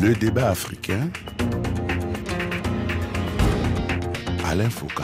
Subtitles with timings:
[0.00, 1.10] Le débat africain.
[4.44, 5.02] Alain Foucault.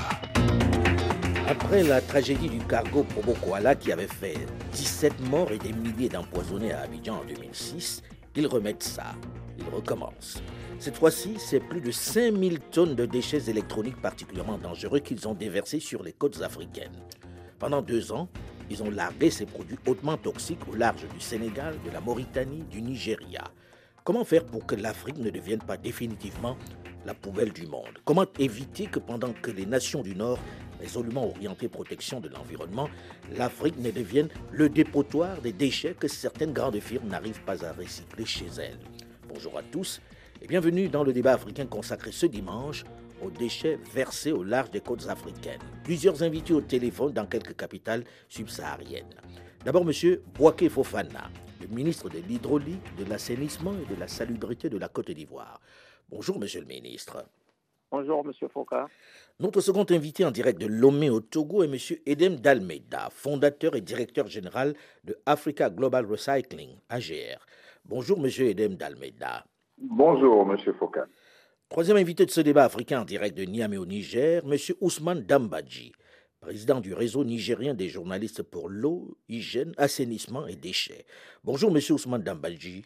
[1.49, 4.37] Après la tragédie du cargo Probo Koala qui avait fait
[4.73, 8.03] 17 morts et des milliers d'empoisonnés à Abidjan en 2006,
[8.37, 9.17] ils remettent ça.
[9.59, 10.41] Ils recommencent.
[10.79, 15.81] Cette fois-ci, c'est plus de 5000 tonnes de déchets électroniques particulièrement dangereux qu'ils ont déversés
[15.81, 17.03] sur les côtes africaines.
[17.59, 18.29] Pendant deux ans,
[18.71, 22.81] ils ont largué ces produits hautement toxiques au large du Sénégal, de la Mauritanie, du
[22.81, 23.43] Nigeria.
[24.05, 26.59] Comment faire pour que l'Afrique ne devienne pas définitivement
[27.07, 27.99] la poubelle du monde?
[28.05, 30.39] Comment éviter que pendant que les nations du Nord,
[30.79, 32.91] résolument orientées protection de l'environnement,
[33.35, 38.27] l'Afrique ne devienne le dépotoir des déchets que certaines grandes firmes n'arrivent pas à recycler
[38.27, 38.79] chez elles?
[39.27, 40.03] Bonjour à tous
[40.43, 42.85] et bienvenue dans le débat africain consacré ce dimanche
[43.23, 45.63] aux déchets versés au large des côtes africaines.
[45.83, 49.15] Plusieurs invités au téléphone dans quelques capitales subsahariennes.
[49.65, 50.19] D'abord, M.
[50.35, 51.31] Boaké Fofana,
[51.69, 55.61] le ministre de l'Hydraulique, de l'Assainissement et de la Salubrité de la Côte d'Ivoire.
[56.11, 57.25] Bonjour, Monsieur le ministre.
[57.91, 58.87] Bonjour, Monsieur Foucault.
[59.41, 61.77] Notre second invité en direct de Lomé au Togo est M.
[62.07, 67.47] Edem Dalmeida, fondateur et directeur général de Africa Global Recycling, AGR.
[67.85, 68.27] Bonjour, M.
[68.47, 69.45] Edem Dalmeida.
[69.79, 70.59] Bonjour, M.
[70.79, 71.01] Foucault.
[71.71, 74.57] Troisième invité de ce débat africain en direct de Niamey au Niger, M.
[74.81, 75.93] Ousmane Dambadji,
[76.45, 81.07] président du réseau nigérien des journalistes pour l'eau, hygiène, assainissement et déchets.
[81.43, 81.81] Bonjour, M.
[81.89, 82.85] Ousmane Dambadji.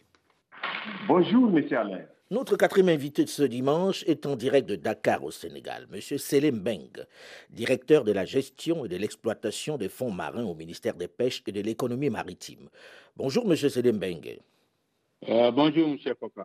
[1.09, 1.65] Bonjour, M.
[1.73, 2.05] Alain.
[2.31, 5.99] Notre quatrième invité de ce dimanche est en direct de Dakar au Sénégal, M.
[5.99, 7.05] Selim Beng,
[7.49, 11.51] directeur de la gestion et de l'exploitation des fonds marins au ministère des Pêches et
[11.51, 12.69] de l'économie maritime.
[13.17, 13.57] Bonjour, M.
[13.57, 14.37] Selim Beng.
[15.27, 15.97] Euh, bonjour, M.
[16.17, 16.43] Foucault.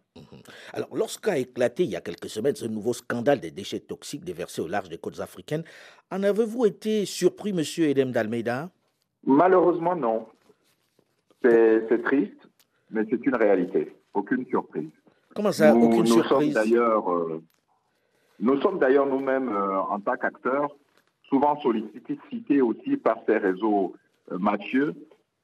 [0.72, 4.62] Alors, lorsqu'a éclaté il y a quelques semaines ce nouveau scandale des déchets toxiques déversés
[4.62, 5.62] au large des côtes africaines,
[6.10, 7.62] en avez-vous été surpris, M.
[7.84, 8.70] Edem d'Almeida?
[9.24, 10.26] Malheureusement, non.
[11.42, 12.48] C'est triste,
[12.90, 13.94] mais c'est une réalité.
[14.12, 14.90] Aucune surprise.
[15.34, 16.52] Comment ça, nous, aucune nous surprise?
[16.54, 17.42] sommes d'ailleurs, euh,
[18.40, 20.74] Nous sommes d'ailleurs nous-mêmes, euh, en tant qu'acteurs,
[21.28, 23.94] souvent sollicités aussi par ces réseaux
[24.32, 24.94] euh, mafieux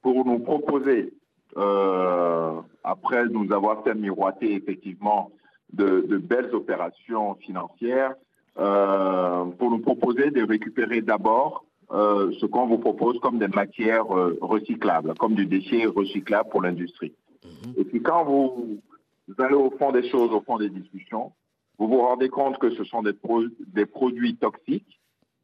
[0.01, 1.13] pour nous proposer,
[1.55, 5.31] après nous avoir fait miroiter effectivement
[5.73, 8.13] de, de belles opérations financières,
[8.55, 14.37] pour nous proposer de récupérer d'abord euh, ce qu'on vous propose comme des matières euh,
[14.39, 17.13] recyclables, comme du déchet recyclable pour l'industrie.
[17.43, 17.73] Mhm.
[17.77, 18.79] Et puis quand vous,
[19.27, 21.33] vous allez au fond des choses, au fond des discussions,
[21.77, 25.01] vous vous rendez compte que ce sont des, pro des produits toxiques,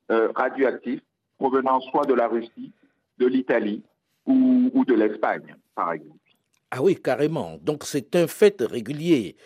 [0.09, 1.01] euh, radioactifs,
[1.37, 2.71] provenant soit de la Russie,
[3.17, 3.83] de l'Italie
[4.25, 6.19] ou, ou de l'Espagne, par exemple.
[6.71, 7.57] Ah oui, carrément.
[7.61, 9.37] Donc c'est un fait régulier.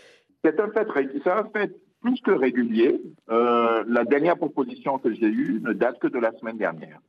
[0.44, 0.88] C'est un fait,
[1.24, 1.72] c'est un fait
[2.02, 3.00] plus que régulier.
[3.30, 7.00] Euh, la dernière proposition que j'ai eue ne date que de la semaine dernière.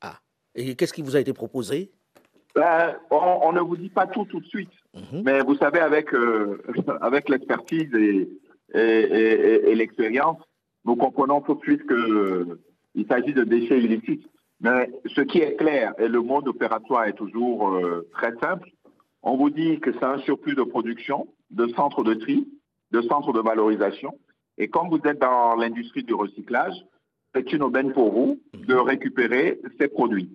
[0.00, 0.18] Ah.
[0.56, 1.92] Et qu'est-ce qui vous a été proposé?
[2.56, 4.70] Ben, on, on ne vous dit pas tout tout de suite.
[4.94, 5.22] Mhm.
[5.24, 6.60] Mais vous savez, avec, euh,
[7.00, 8.28] avec l'expertise et,
[8.74, 10.38] et, et- et l'expérience,
[10.84, 14.26] nous comprenons tout de suite qu'il s'agit de déchets illicites.
[14.64, 18.70] Mais ce qui est clair, et le mode opératoire est toujours euh, très simple,
[19.22, 22.48] on vous dit que c'est un surplus de production, de centres de tri,
[22.90, 24.18] de centres de valorisation.
[24.56, 26.72] Et comme vous êtes dans l'industrie du recyclage,
[27.34, 30.30] c'est une aubaine pour vous de récupérer ces produits.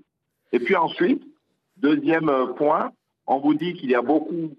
[0.51, 1.23] Et puis ensuite,
[1.77, 2.91] deuxième euh, point,
[3.25, 4.51] on vous dit qu'il y a beaucoup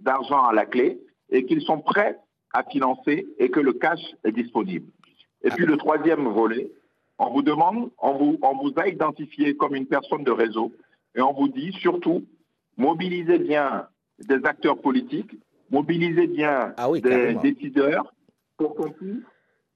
[0.00, 2.18] d'argent à la clé et qu'ils sont prêts
[2.54, 4.86] à financer et que le cash est disponible.
[5.42, 6.70] Et puis le troisième volet,
[7.18, 10.72] on vous demande, on vous, on vous a identifié comme une personne de réseau
[11.14, 12.24] et on vous dit surtout,
[12.76, 15.32] mobilisez bien des acteurs politiques,
[15.70, 18.14] mobilisez bien Ah oui, des décideurs
[18.56, 19.22] pour qu'on puisse,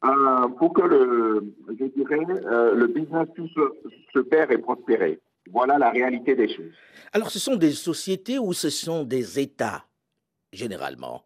[0.05, 3.61] euh, pour que le, je dirais, euh, le business puisse se,
[4.15, 5.21] se faire et prospérer.
[5.51, 6.73] Voilà la réalité des choses.
[7.13, 9.85] Alors ce sont des sociétés ou ce sont des États,
[10.53, 11.25] généralement?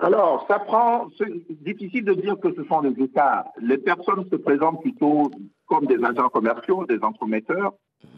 [0.00, 1.08] Alors, ça prend.
[1.18, 1.30] C'est
[1.62, 3.44] difficile de dire que ce sont des États.
[3.60, 5.30] Les personnes se présentent plutôt
[5.66, 7.72] comme des agents commerciaux, des entremetteurs,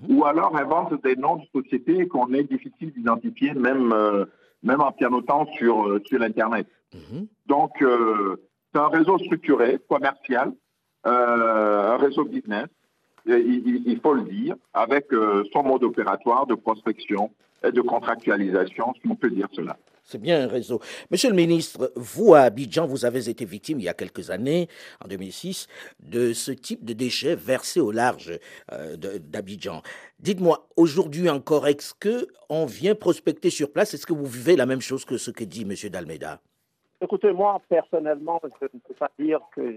[0.08, 4.24] ou alors inventent des noms de sociétés qu'on est difficile d'identifier, même, euh,
[4.62, 6.68] même en pianotant sur, euh, sur Internet.
[6.94, 7.26] Mhm.
[7.46, 8.36] Donc, euh,
[8.72, 10.52] c'est un réseau structuré, commercial,
[11.06, 12.68] euh, un réseau business,
[13.26, 17.30] il- il faut le dire, avec euh, son mode opératoire de prospection
[17.64, 19.76] et de contractualisation, si on peut dire cela.
[20.12, 20.78] C'est bien un réseau.
[21.10, 24.68] Monsieur le ministre, vous, à Abidjan, vous avez été victime il y a quelques années,
[25.02, 25.68] en 2006,
[26.00, 28.38] de ce type de déchets versés au large
[28.72, 29.80] euh, d'Abidjan.
[30.20, 33.94] Dites-moi, aujourd'hui encore, est-ce que on vient prospecter sur place?
[33.94, 36.42] Est-ce que vous vivez la même chose que ce que dit Monsieur Dalmeda
[37.00, 39.72] Écoutez, moi, personnellement, je ne peux pas dire que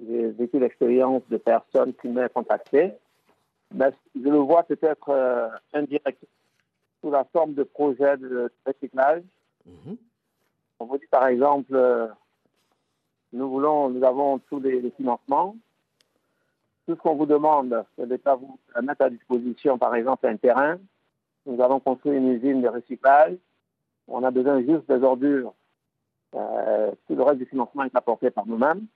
[0.00, 2.92] j'ai vécu l'expérience de personnes qui m'ont contacté,
[3.74, 6.24] mais je le vois peut-être euh, indirect
[7.04, 9.24] sous la forme de projets de recyclage
[9.66, 9.96] Mhm.
[10.78, 12.08] On vous dit par exemple, euh,
[13.32, 15.56] nous voulons, nous avons tous les, les financements.
[16.86, 20.76] Tout ce qu'on vous demande, c'est d'État vous mettre à disposition, par exemple, un terrain.
[21.46, 23.38] Nous allons construire une usine de recyclage.
[24.06, 25.54] On a besoin juste des ordures.
[26.34, 28.86] Euh, tout le reste du financement est apporté par nous-mêmes.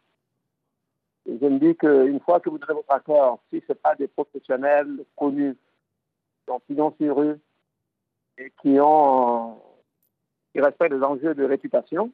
[1.26, 4.08] Je me dis qu'une fois que vous donnez votre accord, si ce n'est pas des
[4.08, 5.56] professionnels connus,
[6.66, 7.38] pignon sur rue
[8.38, 9.60] et qui ont
[10.52, 12.10] qui respectent les enjeux de réputation,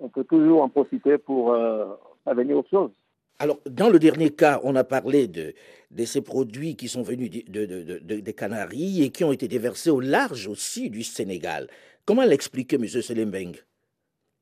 [0.00, 1.86] on peut toujours en profiter pour euh,
[2.26, 2.90] venir autre chose.
[3.38, 5.54] Alors, dans le dernier cas, on a parlé de,
[5.90, 9.90] de ces produits qui sont venus de, de, des Canaries et qui ont été déversés
[9.90, 11.68] au large aussi du Sénégal.
[12.04, 12.86] Comment l'expliquer, M.
[12.86, 13.56] Selembeng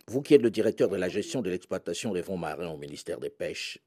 [0.09, 3.19] Vous qui êtes le directeur de la gestion de l'exploitation des fonds marins au ministère
[3.19, 3.79] des Pêches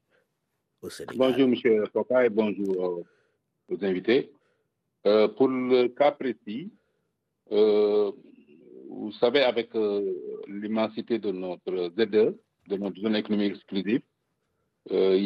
[0.82, 1.16] au Sénégal.
[1.18, 1.88] Bonjour, M.
[1.92, 3.04] Papa, et bonjour
[3.68, 4.32] aux invités.
[5.06, 6.72] Euh, pour le cas précis,
[7.52, 8.10] euh,
[8.88, 12.34] vous savez, avec euh, l'immensité de notre ZE,
[12.66, 14.02] de notre zone économique exclusive,
[14.90, 15.24] il,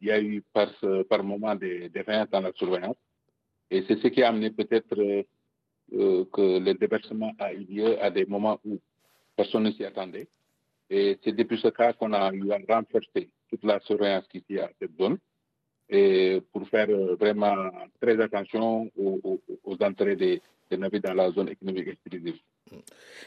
[0.00, 2.96] y a eu, par, moment des défaillances dans la surveillance.
[3.70, 8.24] Et c'est ce qui a amené peut-être que le déversement a eu lieu à des
[8.26, 8.78] moments où
[9.36, 10.28] personne ne s'y attendait.
[10.90, 14.58] Et c'est depuis ce cas qu'on a eu à renforcer toute la surveillance qui y
[14.58, 15.18] a à cette zone
[15.92, 16.88] et pour faire
[17.20, 22.36] vraiment très attention aux entrées des, des navires dans la zone économique exclusive.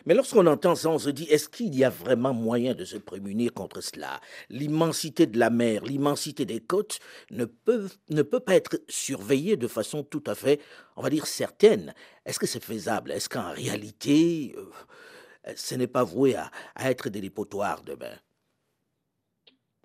[0.06, 2.98] Mais lorsqu'on entend ça, on se dit, est-ce qu'il y a vraiment moyen de se
[2.98, 4.20] prémunir contre cela?
[4.50, 9.68] L'immensité de la mer, l'immensité des côtes ne peut, ne peut pas être surveillée de
[9.68, 10.60] façon tout à fait,
[10.96, 11.94] on va dire, certaine.
[12.26, 13.12] Est-ce que c'est faisable?
[13.12, 18.16] Est-ce qu'en réalité, euh, ce n'est pas voué à, à, être des dépotoirs demain?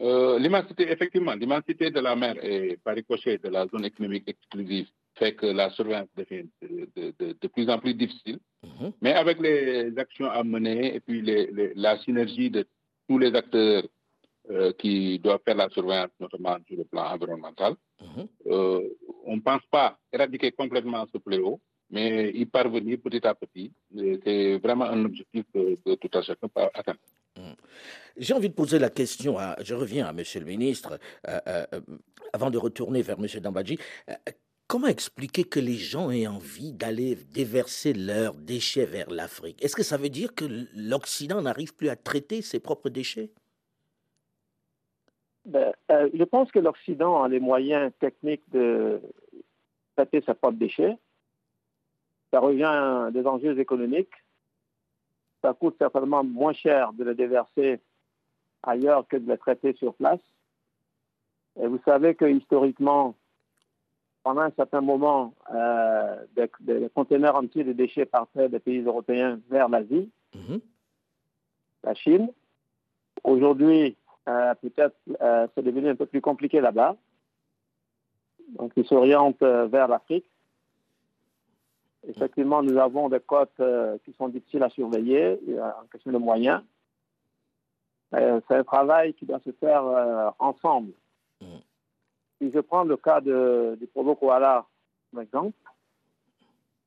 [0.00, 4.88] Euh, L'immensité, effectivement, l'immensité de la mer et par ricochet de la zone économique exclusive
[5.16, 8.38] fait que la surveillance devient de, de, de, de plus en plus difficile.
[8.62, 8.88] Mmh.
[9.02, 12.66] Mais avec les actions à mener et puis les, les, la synergie de
[13.08, 13.84] tous les acteurs
[14.50, 18.22] euh, qui doivent faire la surveillance, notamment sur le plan environnemental, mmh.
[18.46, 18.88] euh,
[19.24, 21.60] on ne pense pas éradiquer complètement ce fléau,
[21.90, 23.72] mais y parvenir petit à petit.
[24.24, 27.00] C'est vraiment un objectif que, que tout à chacun peut atteindre.
[28.16, 30.98] J'ai envie de poser la question, à, je reviens à Monsieur le ministre,
[31.28, 31.66] euh, euh,
[32.32, 33.78] avant de retourner vers Monsieur Dambadji.
[34.08, 34.14] Euh,
[34.70, 39.60] Comment expliquer que les gens aient envie d'aller déverser leurs déchets vers l'Afrique?
[39.64, 40.44] Est-ce que ça veut dire que
[40.76, 43.32] l'Occident n'arrive plus à traiter ses propres déchets?
[45.44, 49.00] Ben, euh, Je pense que l'Occident a les moyens techniques de
[49.96, 50.96] traiter ses propres déchets.
[52.32, 54.19] Ça revient à des enjeux économiques.
[55.42, 57.80] Ça coûte certainement moins cher de les déverser
[58.62, 60.20] ailleurs que de les traiter sur place.
[61.60, 63.14] Et vous savez que historiquement,
[64.22, 69.40] pendant un certain moment, euh, des, des, conteneurs entiers de déchets partaient des pays européens
[69.48, 70.56] vers l'Asie, mmh.
[71.84, 72.30] la Chine.
[73.24, 73.96] Aujourd'hui,
[74.28, 76.96] euh, peut-être euh, c'est devenu un peu plus compliqué là-bas.
[78.58, 80.26] Donc, ils s'orientent vers l'Afrique.
[82.08, 83.60] Effectivement, nous avons des côtes
[84.04, 86.62] qui sont difficiles à surveiller, en question de moyens.
[88.12, 89.84] c'est un travail qui doit se faire
[90.38, 90.92] ensemble.
[91.42, 91.46] Mmh
[92.40, 94.64] si je prends le cas de, du Provo Koala,
[95.12, 95.52] par exemple,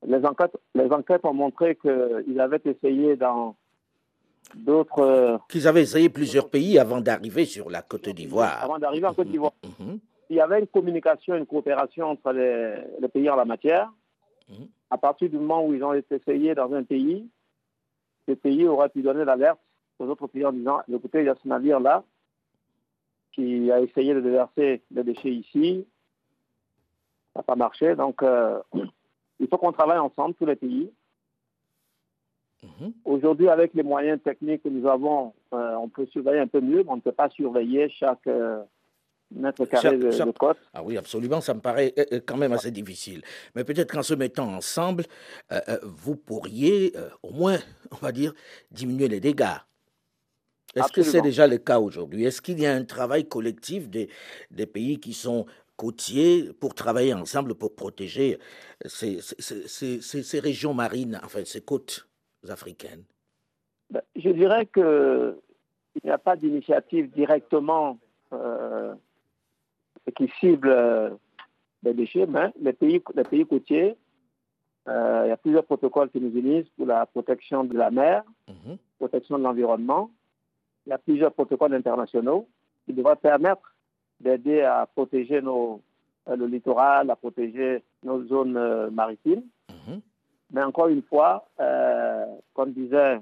[0.06, 3.54] les enquêtes, les enquêtes ont montré qu'ils avaient essayé dans
[4.54, 5.40] d'autres.
[5.48, 8.62] Qu'ils avaient essayé plusieurs pays avant d'arriver sur la Côte d'Ivoire.
[8.62, 9.52] Avant d'arriver en Côte d'Ivoire.
[9.62, 9.98] Mm -hmm.
[10.30, 13.92] Il y avait une communication, une coopération entre les, les pays en la matière.
[14.50, 14.68] -hmm.
[14.90, 17.28] À partir du moment où ils ont essayé dans un pays,
[18.26, 19.60] ce pays aurait pu donner l'alerte
[19.98, 22.04] aux autres pays en disant écoutez, il y a ce navire-là,
[23.32, 25.86] qui a essayé de déverser des déchets ici.
[27.32, 27.96] Ça n'a pas marché.
[27.96, 28.60] Donc, euh,
[29.40, 30.92] il faut qu'on travaille ensemble, tous les pays.
[32.64, 32.92] -hmm.
[33.04, 36.82] Aujourd'hui, avec les moyens techniques que nous avons, euh, on peut surveiller un peu mieux,
[36.82, 38.62] mais on ne peut pas surveiller chaque euh,
[39.34, 40.58] de, de, côte.
[40.72, 43.22] Ah oui, absolument, ça me paraît euh, quand même assez difficile.
[43.54, 45.04] Mais peut-être qu'en se mettant ensemble,
[45.52, 47.58] euh, vous pourriez au moins,
[47.90, 48.32] on va dire,
[48.70, 49.58] diminuer les dégâts.
[50.74, 52.24] Est-ce que c'est déjà le cas aujourd'hui?
[52.24, 54.08] Est-ce qu'il y a un travail collectif des,
[54.50, 58.38] des, pays qui sont côtiers pour travailler ensemble pour protéger
[58.84, 62.08] ces, ces, ces, ces régions marines, enfin ces côtes
[62.48, 63.04] africaines?
[63.90, 65.36] Ben, Je dirais qu'il
[66.04, 67.98] n'y a pas d'initiative directement
[68.32, 68.94] euh,
[70.12, 71.10] qui cible euh,
[71.82, 73.96] les déchets, mais les pays, les pays côtiers,
[74.88, 78.22] euh, il y a plusieurs protocoles qui nous unissent pour la protection de la mer,
[78.48, 78.76] -hmm.
[78.98, 80.10] protection de l'environnement
[80.86, 82.42] il y a plusieurs protocoles internationaux
[82.84, 83.66] qui devraient permettre
[84.20, 85.80] d'aider à protéger nos,
[86.28, 89.44] euh, le littoral, à protéger nos zones euh, maritimes.
[89.70, 89.98] -hmm.
[90.52, 91.30] Mais encore une fois,
[92.54, 93.14] comme disait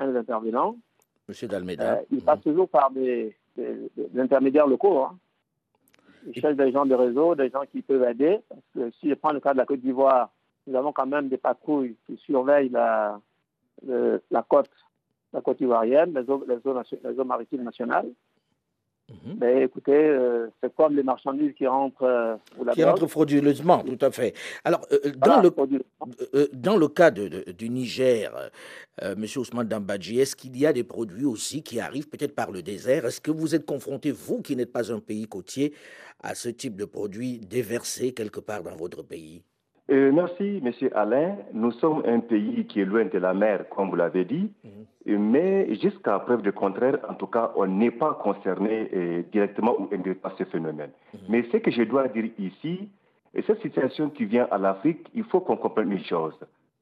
[0.00, 0.72] un des intervenants,
[1.28, 1.88] Monsieur Dalmeda.
[2.14, 3.16] il passe toujours par des,
[3.56, 4.98] des- des intermédiaires locaux.
[5.04, 5.12] Hein.
[6.26, 8.40] Il cherche des gens de réseau, des gens qui peuvent aider.
[8.48, 10.30] Parce que si je prends le cas de la Côte d'Ivoire,
[10.66, 13.20] nous avons quand même des patrouilles qui surveillent la,
[13.86, 14.70] la côte,
[15.32, 18.10] la côte ivoirienne, les eaux, les eaux, les eaux maritimes nationales.
[19.08, 19.36] Mhm.
[19.40, 23.98] Mais écoutez, euh, c'est comme les marchandises qui rentrent euh, la Qui rentre frauduleusement, tout
[24.04, 24.34] à fait.
[24.64, 26.08] Alors, euh, dans, le, frauduleusement.
[26.52, 28.32] dans le cas de- de- du Niger,
[29.16, 32.62] Monsieur Ousmane Dambadji, est-ce qu'il y a des produits aussi qui arrivent peut-être par le
[32.62, 33.04] désert?
[33.06, 35.72] Est-ce que vous êtes confronté, vous qui n'êtes pas un pays côtier,
[36.22, 39.44] à ce type de produits déversés quelque part dans votre pays?
[39.90, 41.36] Euh, merci, Monsieur Alain.
[41.52, 44.50] Nous sommes un pays qui est loin de la mer, comme vous l'avez dit,
[45.08, 49.74] Euh, mais jusqu'à preuve du contraire, en tout cas, on n'est pas concerné euh, directement
[49.78, 50.90] ou indirectement par ce phénomène.
[51.28, 52.88] Mais ce que je dois dire ici,
[53.34, 56.34] et cette situation qui vient à l'Afrique, il faut qu'on comprenne une chose.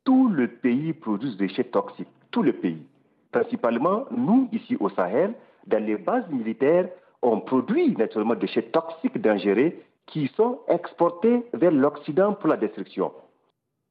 [0.04, 2.82] Tout le pays produit des déchets toxiques, tout le pays.
[3.32, 5.34] Principalement, nous, ici au Sahel,
[5.66, 6.88] dans les bases militaires,
[7.20, 9.72] on produit naturellement des déchets toxiques dangereux
[10.06, 13.12] qui sont exportés vers l'Occident pour la destruction.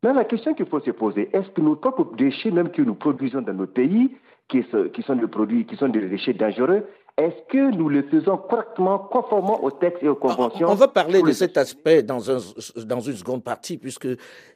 [0.04, 2.96] Mais la question qu'il faut se poser, est-ce que nos propres déchets, même que nous
[2.96, 4.12] produisons dans nos pays,
[4.50, 4.64] qui,
[5.06, 6.86] sont des produits, qui sont des déchets dangereux,
[7.18, 11.22] est-ce que nous le faisons correctement, conformément aux textes et aux conventions On va parler
[11.22, 12.40] de cet aspect dans, un,
[12.86, 14.08] dans une seconde partie, puisque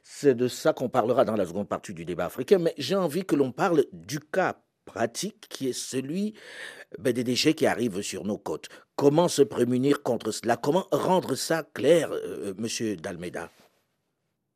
[0.02, 2.58] c'est de ça qu'on parlera dans la seconde partie du débat africain.
[2.58, 4.56] Mais j'ai envie que l'on parle du cas
[4.92, 6.34] pratique qui est celui
[6.98, 8.68] ben, des déchets qui arrivent sur nos côtes.
[8.96, 10.56] Comment se prémunir contre cela?
[10.56, 13.44] Comment rendre ça clair, euh, Monsieur Dalmeda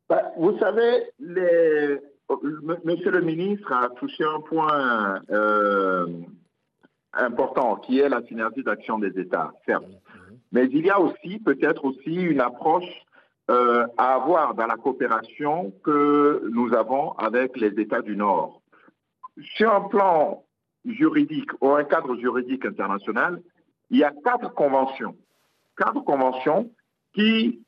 [0.09, 1.99] Ben, vous savez, les-
[2.29, 6.07] M- Monsieur le ministre a touché un point euh,
[7.13, 9.85] important qui est la synergie d'action des États, certes.
[10.51, 12.91] Mais il y a aussi peut-être aussi une approche
[13.51, 18.61] euh, à avoir dans la coopération que nous avons avec les États du Nord.
[19.55, 20.43] Sur un plan
[20.85, 23.41] juridique ou un cadre juridique international,
[23.89, 25.15] il y a quatre conventions.
[25.77, 26.71] Quatre conventions
[27.13, 27.61] qui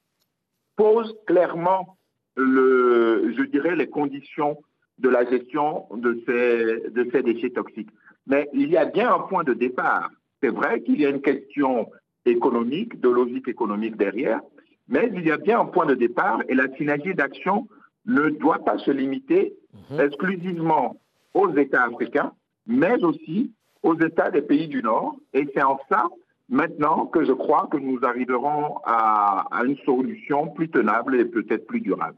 [0.75, 1.97] posent clairement
[2.35, 4.57] le, je dirais, les conditions
[4.99, 7.89] de la gestion de ces, de ces déchets toxiques.
[8.27, 10.09] Mais il y a bien un point de départ.
[10.41, 11.89] C'est vrai qu'il y a une question
[12.25, 14.41] économique, de logique économique derrière,
[14.87, 17.67] mais il y a bien un point de départ et la synergie d'action
[18.05, 19.55] ne doit pas se limiter
[19.99, 20.99] exclusivement
[21.35, 22.33] aux États africains,
[22.65, 23.51] mais aussi
[23.83, 25.15] aux États des pays du Nord.
[25.33, 26.07] Et c'est en ça,
[26.49, 31.81] maintenant, que je crois que nous arriverons à, une solution plus tenable et peut-être plus
[31.81, 32.17] durable.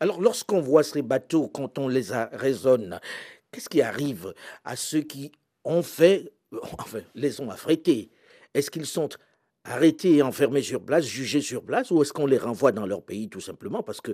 [0.00, 3.00] Alors, lorsqu'on voit ces bateaux, quand on les raisonne,
[3.50, 4.32] qu'est-ce qui arrive
[4.64, 5.32] à ceux qui
[5.64, 6.32] ont fait,
[6.78, 8.10] enfin, les ont affrétés?
[8.54, 9.08] Est-ce qu'ils sont
[9.64, 13.02] arrêtés et enfermés sur place, jugés sur place, ou est-ce qu'on les renvoie dans leur
[13.02, 13.82] pays tout simplement?
[13.82, 14.12] Parce que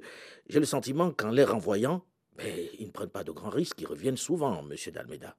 [0.48, 2.02] j'ai le sentiment qu'en les renvoyant,
[2.38, 2.46] ben,
[2.78, 5.34] ils ne prennent pas de grands risques, ils reviennent souvent, Monsieur Dalmeda.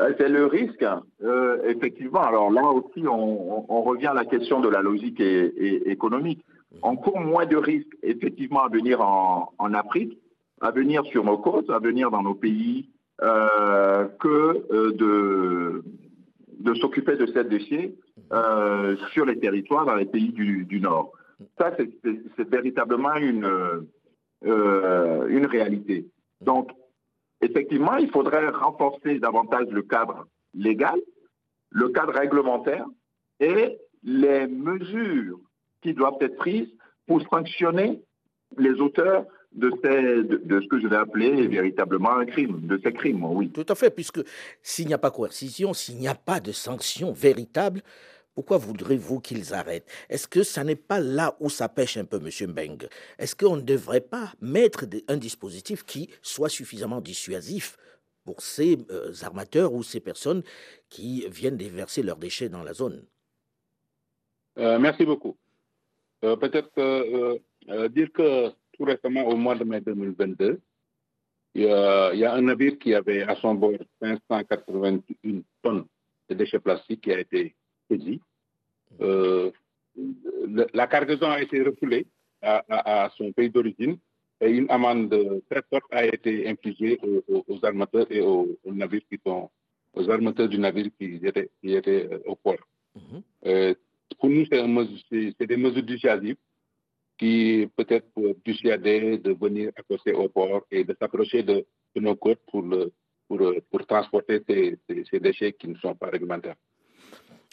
[0.00, 0.84] Euh, C'est le risque,
[1.22, 2.22] euh, effectivement.
[2.22, 6.44] Alors là aussi, on, revient à la question de la logique et- et économique.
[6.82, 10.18] On court moins de risques, effectivement, à venir en, en Afrique,
[10.60, 12.88] à venir sur nos côtes, à venir dans nos pays,
[13.22, 15.84] euh, que euh, de,
[16.58, 17.94] de s'occuper de ces déchets
[18.32, 21.12] euh, sur les territoires, dans les pays du, du Nord.
[21.58, 23.46] Ça, c'est- c'est c'est véritablement une,
[24.46, 26.06] euh, une réalité.
[26.40, 26.70] Donc,
[27.40, 31.00] effectivement, il faudrait renforcer davantage le cadre légal,
[31.70, 32.86] le cadre réglementaire
[33.40, 35.38] et les mesures
[35.82, 36.68] qui doivent être prises
[37.06, 38.02] pour sanctionner
[38.58, 43.24] les auteurs de, de ce que je vais appeler véritablement un crime, de ces crimes,
[43.24, 43.50] oui.
[43.50, 44.20] Tout à fait, puisque
[44.62, 47.82] s'il n'y a pas coercition, s'il n'y a pas de sanction véritable,
[48.34, 49.88] pourquoi voudrez-vous qu'ils arrêtent?
[50.08, 52.50] Est-ce que ça n'est pas là où ça pêche un peu, M.
[52.50, 52.88] Mbeng?
[53.18, 57.76] Est-ce qu'on ne devrait pas mettre un dispositif qui soit suffisamment dissuasif
[58.24, 60.42] pour ces euh, armateurs ou ces personnes
[60.88, 63.04] qui viennent déverser leurs déchets dans la zone?
[64.58, 65.36] Euh, merci beaucoup.
[66.24, 66.70] Euh, Peut-être
[67.88, 70.60] dire que tout récemment, au mois de mai 2022,
[71.54, 75.84] il y, a, y a un navire qui avait à son bord 581 tonnes
[76.30, 77.54] de déchets plastiques qui a été
[79.00, 79.50] Euh,
[80.72, 82.06] la cargaison a été refoulée
[82.40, 83.96] à, à- à son pays d'origine
[84.40, 89.18] et une amende très forte a été infligée aux, armateurs et aux, aux navires qui
[89.24, 89.50] sont
[89.94, 92.56] aux armateurs du navire qui étaient, qui étaient euh, au port.
[92.94, 93.22] Mhm.
[93.46, 93.74] Euh,
[94.18, 96.36] pour nous, c'est des mesures dissuasives
[97.18, 102.16] qui peut-être pour dissuader de venir accoster au port et de s'approcher de, de nos
[102.16, 102.92] côtes pour, le,
[103.28, 103.38] pour,
[103.70, 106.56] pour transporter ces, ces- ces déchets qui ne sont pas réglementaires.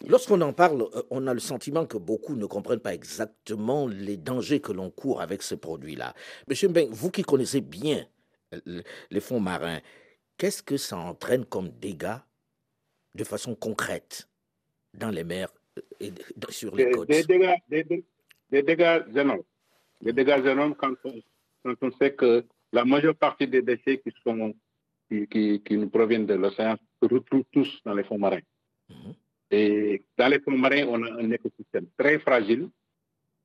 [0.08, 4.18] Lorsqu'on en parle, euh, on a le sentiment que beaucoup ne comprennent pas exactement les
[4.18, 6.14] dangers que l'on court avec ces produits-là.
[6.48, 8.06] Monsieur Mbeng, vous qui connaissez bien
[8.54, 9.80] euh, les fonds marins,
[10.38, 12.18] qu'est-ce que ça entraîne comme dégâts
[13.16, 14.30] de façon concrète
[14.94, 15.50] dans les mers
[16.00, 16.12] et
[16.50, 17.10] sur les côtes?
[17.10, 18.06] Des dégâts, des,
[18.50, 19.44] des dégâts énormes.
[20.02, 21.14] Des dégâts énormes quand on,
[21.64, 24.54] quand on sait que la majeure partie des déchets qui, sont,
[25.10, 28.40] qui, qui, nous proviennent de l'océan se retrouvent tous dans les fonds marins.
[28.90, 29.14] Mhm.
[29.52, 32.70] Et dans les fonds marins, on a un écosystème très fragile.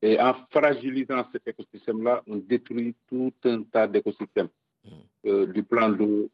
[0.01, 4.49] Et en fragilisant cet écosystème-là, on détruit tout un tas d'écosystèmes,
[4.83, 4.91] mhm.
[5.25, 6.29] euh, du plan d'eau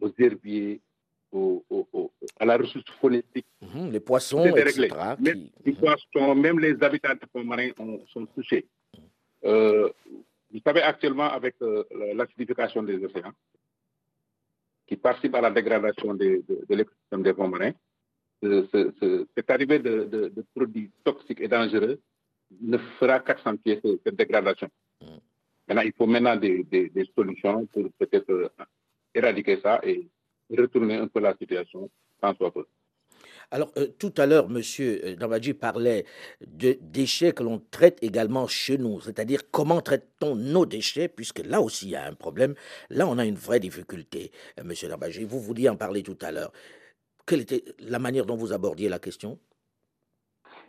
[0.00, 0.80] aux, herbiers,
[2.38, 3.46] à la ressource phonétique.
[3.60, 4.88] Mhm, les poissons, etc.
[5.18, 7.70] Même, les poissons, même les habitants des fonds marins
[8.12, 8.66] sont touchés.
[9.44, 9.88] Euh,
[10.52, 13.32] vous savez, actuellement, avec euh, l'acidification des océans,
[14.86, 17.72] qui participe à la dégradation de, l'écosystème des fonds marins,
[18.42, 22.00] cette arrivée de, produits toxiques et dangereux
[22.60, 24.68] ne fera qu'accentuer cette dégradation.
[25.00, 25.06] Mm.
[25.68, 28.48] Maintenant, il faut maintenant des, des solutions pour peut-être euh,
[29.14, 30.06] éradiquer ça et
[30.50, 31.88] retourner un peu la situation
[32.20, 32.66] sans soit peu.
[33.50, 34.62] Alors, euh, tout à l'heure, M.
[35.18, 36.06] Nabadji parlait
[36.40, 41.60] de déchets que l'on traite également chez nous, c'est-à-dire comment traite-t-on nos déchets, puisque là
[41.60, 42.54] aussi il y a un problème.
[42.88, 44.72] Là, on a une vraie difficulté, euh, M.
[44.88, 45.24] Nabadji.
[45.24, 46.52] Vous vouliez en parler tout à l'heure.
[47.26, 49.38] Quelle était la manière dont vous abordiez la question?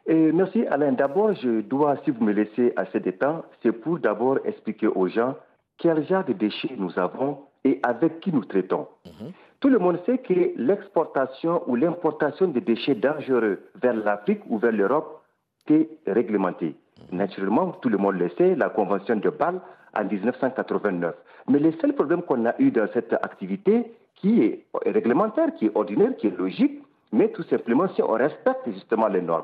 [0.07, 0.91] Merci Alain.
[0.91, 5.07] D'abord, je dois, si vous me laissez assez de temps, c'est pour d'abord expliquer aux
[5.07, 5.35] gens
[5.77, 8.87] quel genre de déchets nous avons et avec qui nous traitons.
[9.05, 9.31] Mhm.
[9.61, 14.73] Tout le monde sait que l'exportation ou l'importation de déchets dangereux vers l'Afrique ou vers
[14.73, 15.23] l'Europe
[15.69, 16.75] est réglementée.
[17.11, 19.61] Naturellement, tout le monde le sait, la Convention de Bâle
[19.95, 21.15] en 1989.
[21.47, 23.93] Mais le seul problème qu'on a eu dans cette activité,
[24.23, 28.71] qui est réglementaire, qui est ordinaire, qui est logique, mais tout simplement si on respecte
[28.73, 29.43] justement les normes.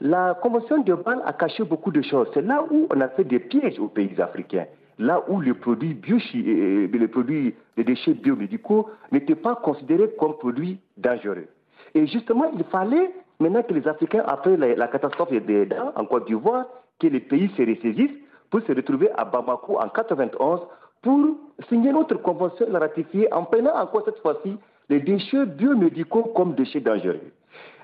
[0.00, 2.28] La Convention de Bâle a caché beaucoup de choses.
[2.32, 4.66] C'est là où on a fait des pièges aux pays africains
[5.00, 10.78] là où les produits, bio, les produits de déchets biomédicaux n'étaient pas considérés comme produits
[10.98, 11.48] dangereux.
[11.94, 15.66] Et justement, il fallait, maintenant que les Africains, après la, catastrophe des
[15.96, 16.66] en Côte d'Ivoire,
[17.00, 18.18] que les pays se ressaisissent
[18.50, 20.60] pour se retrouver à Bamako en 91
[21.02, 21.36] pour
[21.68, 24.56] signer notre convention et la ratifier en prenant encore cette fois-ci
[24.88, 27.32] les déchets biomédicaux comme déchets dangereux.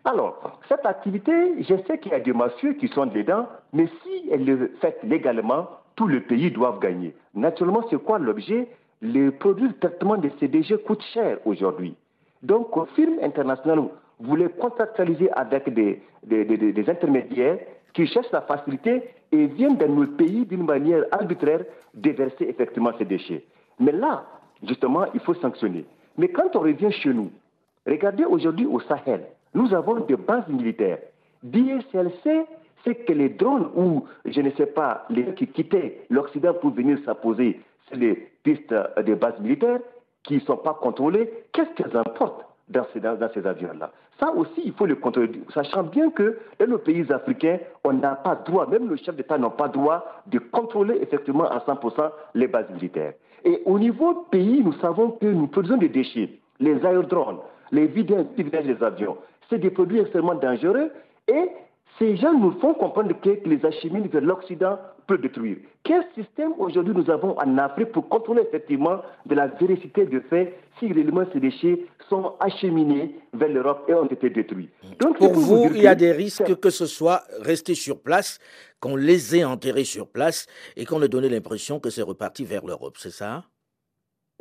[0.04, 4.28] Alors, cette activité, je sais qu'il y a des mafieux qui sont dedans, mais si
[4.30, 7.14] elle est faite légalement, tous les pays doivent gagner.
[7.34, 8.68] Naturellement, c'est quoi l'objet?
[9.02, 11.96] Les produits de traitement de ces déchets coûtent cher aujourd'hui.
[12.42, 13.82] Donc, les firmes internationales
[14.20, 17.58] voulaient contractualiser avec des, des, intermédiaires
[17.96, 23.06] qui cherchent la facilité et viennent dans nos pays d'une manière arbitraire déverser effectivement ces
[23.06, 23.42] déchets.
[23.80, 24.26] Mais là,
[24.62, 25.86] justement, il faut sanctionner.
[26.18, 27.30] Mais quand on revient chez nous,
[27.86, 30.98] regardez aujourd'hui au Sahel, nous avons des bases militaires.
[31.42, 32.46] DSLC
[32.84, 36.98] c'est que les drones ou, je ne sais pas, les qui quittaient l'Occident pour venir
[37.04, 39.80] s'apposer sur les pistes des bases militaires,
[40.22, 42.45] qui ne sont pas contrôlées, qu'est-ce qu'elles emportent?
[42.68, 47.04] Dans ces, avions-là Ça aussi, il faut le contrôler, sachant bien que dans nos pays
[47.12, 51.48] africains, on n'a pas droit, même les chefs d'État n'ont pas droit de contrôler effectivement
[51.48, 53.14] à 100% les bases militaires.
[53.44, 57.38] Et au niveau pays, nous savons que nous produisons des déchets, les aérodrones,
[57.70, 59.16] les vidages des avions.
[59.48, 60.90] C'est des produits extrêmement dangereux
[61.28, 61.48] et
[61.98, 65.56] ces gens nous font comprendre que les acheminent vers l'Occident peut détruire.
[65.84, 70.58] Quel système aujourd'hui nous avons en Afrique pour contrôler effectivement de la véracité de fait
[70.78, 74.68] si réellement ces déchets sont acheminés vers l'Europe et ont été détruits?
[75.00, 78.40] Donc, Pour vous, il y a des risques que ce soit resté sur place,
[78.80, 82.66] qu'on les ait enterrés sur place et qu'on ait donné l'impression que c'est reparti vers
[82.66, 83.44] l'Europe, c'est ça?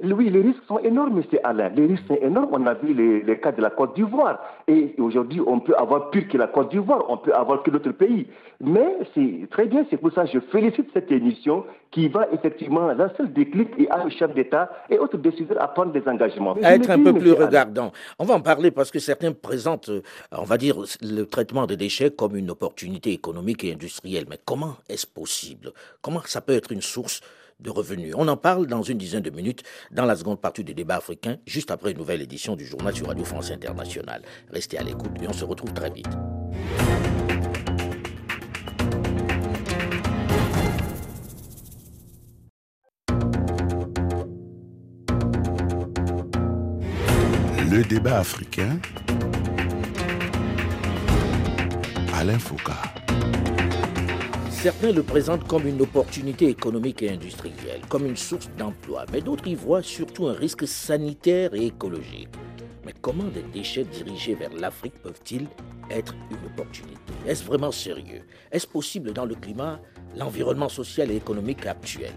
[0.03, 1.39] Oui, les risques sont énormes, M.
[1.45, 1.69] Alain.
[1.69, 2.49] Les risques sont énormes.
[2.51, 4.39] On a vu les, cas de la Côte d'Ivoire.
[4.67, 7.91] Et aujourd'hui, on peut avoir pire que la Côte d'Ivoire, on peut avoir que d'autres
[7.93, 8.27] pays.
[8.59, 12.91] Mais c'est très bien, c'est pour ça que je félicite cette émission qui va effectivement
[12.91, 16.55] lancer le déclic et à le chef d'État et autres décideurs à prendre des engagements.
[16.61, 17.93] À être un peu plus regardant.
[18.19, 20.01] On va en parler parce que certains présentent, euh,
[20.33, 24.25] on va dire, le traitement des déchets comme une opportunité économique et industrielle.
[24.29, 25.71] Mais comment est-ce possible?
[26.01, 27.21] Comment ça peut être une source
[27.59, 28.13] de revenus.
[28.17, 31.37] On en parle dans une dizaine de minutes dans la seconde partie du débat africain,
[31.45, 34.23] juste après une nouvelle édition du journal sur Radio France Internationale.
[34.49, 36.07] Restez à l'écoute et on se retrouve très vite.
[47.71, 48.79] Le débat africain.
[52.13, 52.94] Alain Foucault.
[54.65, 59.45] Certains le présentent comme une opportunité économique et industrielle, comme une source d'emploi, mais d'autres
[59.45, 62.29] y voient surtout un risque sanitaire et écologique.
[62.83, 65.45] Mais comment des déchets dirigés vers l'Afrique peuvent-ils
[65.91, 67.13] être une opportunité?
[67.27, 68.23] Est-ce vraiment sérieux?
[68.51, 69.79] Est-ce possible dans le climat,
[70.17, 72.13] l'environnement social et économique actuel?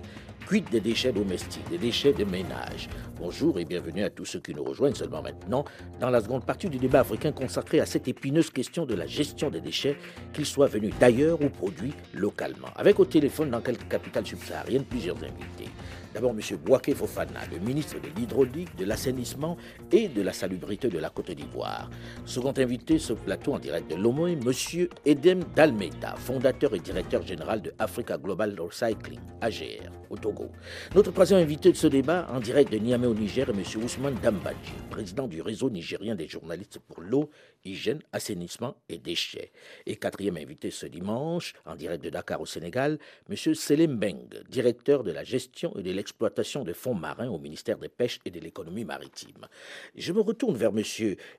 [0.49, 2.89] Quid des déchets domestiques, des déchets de ménage
[3.21, 5.67] Bonjour et bienvenue à tous ceux qui nous rejoignent seulement maintenant
[6.01, 9.51] dans la seconde partie du débat africain consacré à cette épineuse question de la gestion
[9.51, 9.99] des déchets,
[10.33, 12.69] qu'ils soient venus d'ailleurs ou produits localement.
[12.77, 15.71] Avec au téléphone dans quelques capitales subsahariennes plusieurs invités.
[16.19, 16.41] D'abord, M.
[16.67, 19.57] Boaké Fofana, le ministre de l'Hydraulique, de l'Assainissement
[19.93, 21.89] et de la Salubrité de la Côte d'Ivoire.
[22.25, 24.89] Second invité ce plateau en direct de Lomoé, M.
[25.07, 30.51] Edem Dalmeida, fondateur et directeur général de Africa Global Recycling, AGR, au Togo.
[30.97, 33.85] Notre troisième invité de ce débat en direct de Niamey au Niger est M.
[33.85, 37.31] Ousmane Dambadji, président du réseau nigérien des journalistes pour l'eau,
[37.65, 39.53] hygiène, assainissement et déchets.
[39.87, 43.37] Et quatrième invité ce dimanche, en direct de Dakar au Sénégal, M.
[43.55, 47.89] Selim Beng, directeur de la gestion et de l'exploitation des fonds marins au ministère des
[47.89, 49.47] Pêches et de l'économie maritime.
[49.95, 50.83] Je me retourne vers M.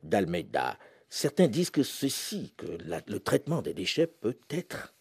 [0.03, 0.77] Dalmeida.
[1.09, 2.67] Certains disent que ceci, que
[3.07, 4.93] le traitement des déchets peut être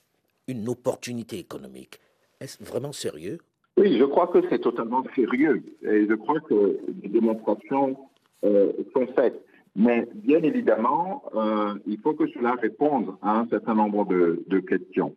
[0.46, 2.00] une opportunité économique.
[2.40, 3.38] Est-ce vraiment sérieux?
[3.76, 5.62] Oui, je crois que c'est totalement sérieux.
[5.82, 7.96] Et je crois que des démonstrations
[8.44, 9.40] euh, sont faites.
[9.78, 15.14] Mais bien évidemment, euh, il faut que cela réponde à un certain nombre de, questions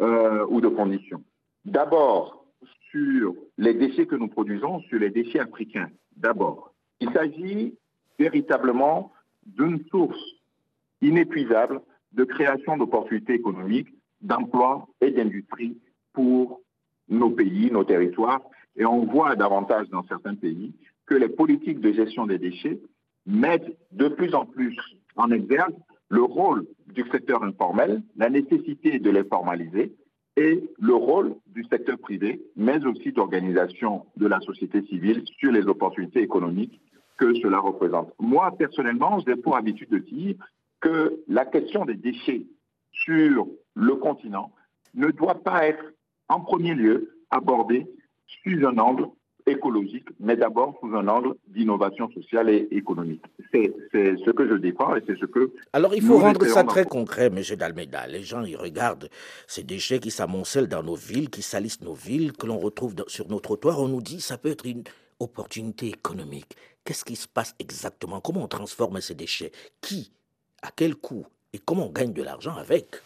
[0.00, 1.22] euh, ou de conditions.
[1.64, 2.44] D'abord,
[2.90, 5.90] sur les déchets que nous produisons, sur les déchets africains.
[6.16, 7.76] D'abord, il s'agit
[8.18, 9.12] véritablement
[9.46, 10.18] d'une source
[11.00, 11.80] inépuisable
[12.12, 15.78] de création d'opportunités économiques, d'emplois et d'industrie
[16.12, 16.62] pour
[17.08, 18.42] nos pays, nos territoires.
[18.76, 20.74] Et on voit davantage dans certains pays
[21.06, 22.80] que les politiques de gestion des déchets
[23.30, 24.76] mettent de plus en plus
[25.16, 25.74] en exergue
[26.08, 29.94] le rôle du secteur informel, la nécessité de les formaliser
[30.36, 35.66] et le rôle du secteur privé, mais aussi d'organisation de la société civile sur les
[35.66, 36.80] opportunités économiques
[37.18, 38.12] que cela représente.
[38.18, 40.36] Moi, personnellement, j'ai pour habitude de dire
[40.80, 42.46] que la question des déchets
[42.92, 44.52] sur le continent
[44.94, 45.84] ne doit pas être
[46.28, 47.86] en premier lieu abordée
[48.42, 49.06] sous un angle
[49.50, 53.24] écologique, mais d'abord sous un angle d'innovation sociale et économique.
[53.52, 55.52] C'est ce que je défends et c'est ce que...
[55.72, 57.40] Alors il faut rendre ça très concret, M.
[57.56, 58.06] Dalmeda.
[58.06, 59.08] Les gens, ils regardent
[59.46, 63.28] ces déchets qui s'amoncellent dans nos villes, qui salissent nos villes, que l'on retrouve sur
[63.28, 63.80] nos trottoirs.
[63.80, 64.84] On nous dit ça peut être une
[65.18, 66.56] opportunité économique.
[66.84, 68.20] Qu'est-ce qui se passe exactement?
[68.20, 69.52] Comment on transforme ces déchets?
[69.80, 70.12] Qui?
[70.62, 71.26] À quel coût?
[71.52, 72.96] Et comment on gagne de l'argent avec?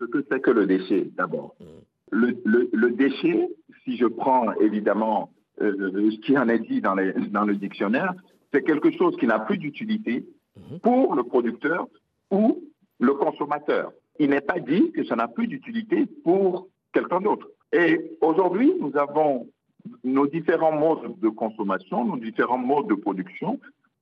[0.00, 1.54] Ce que c'est que le déchet, d'abord.
[1.60, 1.64] Mmh.
[2.12, 3.48] le déchet,
[3.84, 6.96] si je prends évidemment ce qui en est dit dans,
[7.30, 8.14] dans le dictionnaire,
[8.52, 10.78] c'est quelque chose qui n'a plus d'utilité mhm.
[10.80, 11.88] pour le producteur
[12.30, 12.62] ou
[13.00, 13.92] le consommateur.
[14.18, 17.48] Il n'est pas dit que ça n'a plus d'utilité pour quelqu'un d'autre.
[17.72, 19.48] Et aujourd'hui, nous avons
[20.04, 23.58] nos différents modes de consommation, nos différents modes de production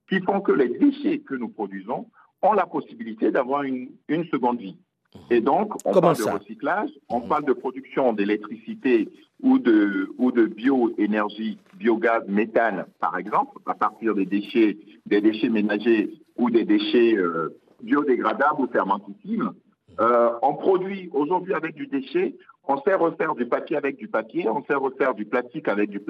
[0.09, 2.07] qui font que les déchets que nous produisons
[2.43, 4.77] ont la possibilité d'avoir une, une seconde vie.
[5.31, 7.29] Et donc, on parle de recyclage, on mmh.
[7.29, 9.09] parle de production d'électricité
[9.43, 15.49] ou de, ou de bioénergie, biogaz, méthane, par exemple, à partir des déchets, des déchets
[15.49, 19.51] ménagers ou des déchets euh, biodégradables ou fermentissibles.
[20.01, 22.35] Euh, on produit aujourd'hui avec du déchet,
[22.67, 26.01] on sait refaire du papier avec du papier, on sait refaire du plastique avec du,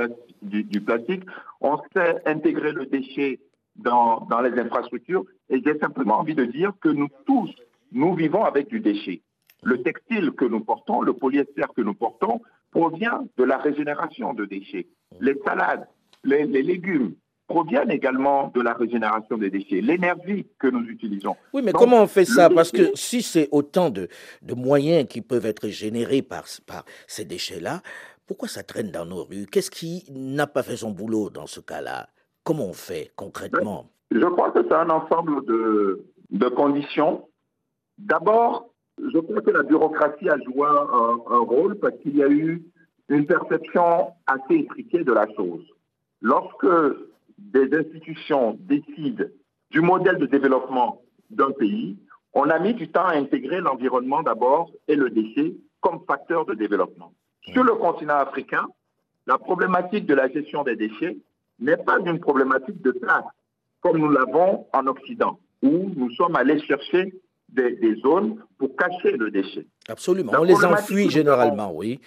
[0.62, 1.22] du, plastique,
[1.60, 3.40] on sait intégrer le déchet
[3.76, 5.24] dans, dans les infrastructures.
[5.48, 7.50] Et j'ai simplement envie de dire que nous tous,
[7.92, 9.22] nous vivons avec du déchet.
[9.62, 14.44] Le textile que nous portons, le polyester que nous portons, provient de la régénération de
[14.44, 14.88] déchets.
[15.20, 15.86] Les salades,
[16.24, 17.14] les, légumes
[17.46, 21.36] proviennent également de la régénération des déchets, l'énergie que nous utilisons.
[21.52, 22.48] Oui, mais comment on fait ça?
[22.48, 24.08] Parce que si c'est autant de,
[24.56, 27.82] moyens qui peuvent être générés par, par ces déchets-là,
[28.26, 29.46] pourquoi ça traîne dans nos rues?
[29.50, 32.08] Qu'est-ce qui n'a pas fait son boulot dans ce cas-là?
[32.42, 33.90] Comment on fait concrètement?
[34.10, 37.28] Je crois que c'est un ensemble de, de conditions
[38.02, 42.62] D'abord, je crois que la bureaucratie a joué un, rôle parce qu'il y a eu
[43.08, 45.64] une perception assez étriquée de la chose.
[46.20, 46.66] Lorsque
[47.38, 49.24] des institutions décident
[49.70, 51.96] du modèle de développement d'un pays,
[52.34, 56.54] on a mis du temps à intégrer l'environnement d'abord et le déchet comme facteur de
[56.54, 57.12] développement.
[57.52, 58.66] Sur le continent africain,
[59.26, 61.18] la problématique de la gestion des déchets
[61.60, 63.24] n'est pas une problématique de place,
[63.80, 67.12] comme nous l'avons en Occident, où nous sommes allés chercher
[67.52, 69.66] des, zones pour cacher le déchet.
[69.88, 70.32] Absolument.
[70.38, 72.00] on les enfuit généralement, oui.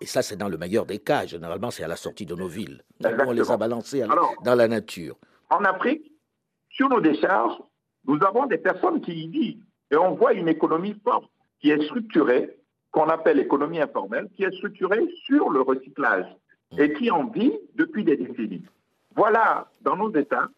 [0.00, 1.26] Et ça, c'est dans le meilleur des cas.
[1.26, 2.82] Généralement, c'est à la sortie de nos villes.
[3.02, 4.04] on les a balancés
[4.44, 5.16] dans la nature.
[5.50, 6.12] En Afrique,
[6.68, 7.58] sur nos décharges,
[8.06, 9.62] nous avons des personnes qui y vivent.
[9.90, 11.30] Et on voit une économie forte
[11.60, 12.56] qui est structurée,
[12.90, 16.26] qu'on appelle économie informelle, qui est structurée sur le recyclage
[16.76, 18.64] et qui en vit depuis des décennies.
[19.16, 20.48] Voilà, dans nos États,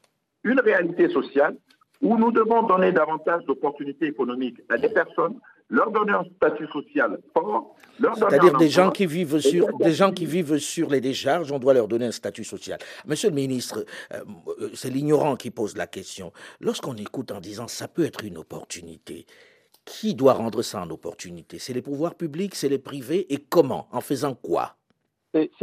[0.43, 1.57] une réalité sociale
[2.03, 5.39] où nous devons donner davantage d'opportunités économiques à des personnes
[5.71, 7.77] leur donner un statut social fort.
[8.01, 11.75] C'est-à-dire des gens qui vivent sur des gens qui vivent sur les décharges, on doit
[11.75, 12.79] leur donner un statut social.
[13.07, 14.21] Monsieur le ministre, euh,
[14.61, 16.33] euh, c'est l'ignorant qui pose la question.
[16.61, 19.27] Lorsqu'on écoute en disant ça peut être une opportunité,
[19.85, 21.59] qui doit rendre ça en opportunité?
[21.59, 23.89] C'est les pouvoirs publics, c'est les privés, et comment?
[23.93, 24.77] En faisant quoi?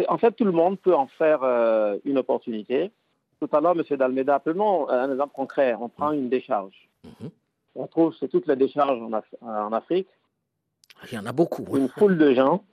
[0.07, 2.91] En fait, tout le monde peut en faire euh, une opportunité.
[3.39, 3.97] Tout à l'heure, M.
[3.97, 5.75] Dalmeda, appelons un exemple concret.
[5.79, 6.89] On prend une décharge.
[7.03, 7.29] Mhm
[7.77, 8.99] on trouve c'est toutes les décharges
[9.41, 10.07] en, Afrique.
[11.11, 11.77] Il y en a beaucoup.
[11.77, 12.63] Une foule de gens,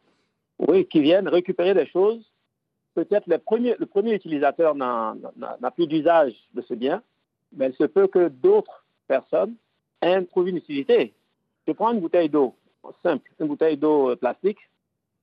[0.58, 2.24] oui, qui viennent récupérer des choses.
[2.94, 5.14] Peut-être le premier, le premier utilisateur n'a
[5.74, 7.02] plus d'usage de ce bien,
[7.52, 9.54] mais il se peut que d'autres personnes
[10.00, 11.12] aient trouvé une utilité.
[11.66, 12.54] Je prends une bouteille d'eau
[13.02, 14.58] simple, une bouteille d'eau euh, plastique.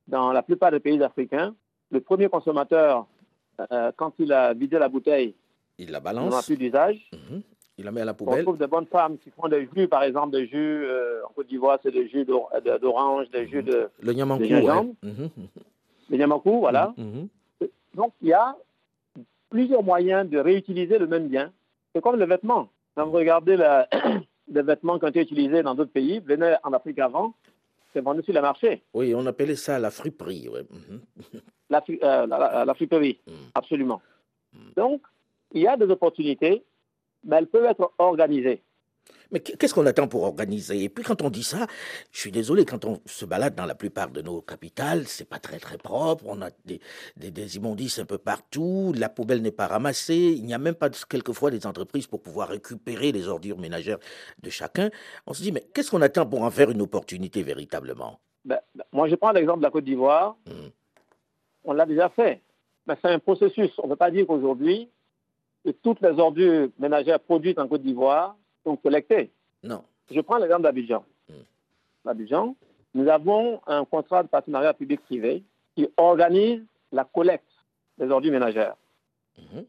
[0.07, 1.55] Dans la plupart des pays africains,
[1.91, 3.07] le premier consommateur,
[3.71, 5.35] euh, quand il a vidé la bouteille,
[5.77, 6.33] il la balance.
[6.33, 7.09] n'a plus d'usage.
[7.13, 7.41] Mhm.
[7.77, 8.41] Il la met à la poubelle.
[8.41, 11.33] On trouve de bonnes femmes qui font des jus, par exemple, des jus, euh, en
[11.33, 13.89] Côte d'Ivoire, c'est des jus d'orange, des jus de.
[14.01, 14.93] Le ouais.
[15.01, 15.29] Mhm.
[16.09, 16.93] Le Niamankou, voilà.
[16.97, 17.05] Mhm,
[17.61, 17.67] mhm.
[17.95, 18.55] Donc, il y a
[19.49, 21.51] plusieurs moyens de réutiliser le même bien.
[21.93, 22.69] C'est comme le vêtement.
[22.95, 23.57] Quand vous regardez
[24.53, 27.33] les vêtements qui ont été utilisés dans d'autres pays, venaient en Afrique avant,
[27.93, 28.83] c'est vendu sur le marché.
[28.93, 30.47] Oui, on appelait ça la friperie.
[30.49, 30.65] Ouais.
[31.69, 33.19] La, euh, la, la, friperie,
[33.55, 34.01] absolument.
[34.75, 35.01] Donc,
[35.53, 36.63] il y a des opportunités
[37.23, 38.61] mais elles peuvent être organisées.
[39.31, 40.83] Mais qu'est-ce qu'on attend pour organiser?
[40.83, 41.65] Et puis quand on dit ça,
[42.11, 45.39] je suis désolé, quand on se balade dans la plupart de nos capitales, c'est pas
[45.39, 46.81] très très propre, on a des,
[47.15, 50.89] des, immondices un peu partout, la poubelle n'est pas ramassée, il n'y a même pas
[50.89, 53.99] quelquefois des entreprises pour pouvoir récupérer les ordures ménagères
[54.43, 54.89] de chacun.
[55.25, 58.19] On se dit, mais qu'est-ce qu'on attend pour en faire une opportunité véritablement?
[58.43, 60.51] Ben, ben, Moi je prends l'exemple de la Côte d'Ivoire, mmh.
[61.63, 62.41] on l'a déjà fait,
[62.85, 63.71] mais c'est un processus.
[63.77, 64.89] On ne peut pas dire qu'aujourd'hui,
[65.83, 69.31] toutes les ordures ménagères produites en Côte d'Ivoire sont collectées.
[69.63, 69.83] Non.
[70.09, 71.03] Je prends l'exemple d'Abidjan.
[71.29, 72.53] Hmm.
[72.93, 75.43] nous avons un contrat de partenariat public-privé
[75.75, 77.45] qui organise la collecte
[77.97, 78.75] des ordures ménagères.
[79.37, 79.61] Hmm.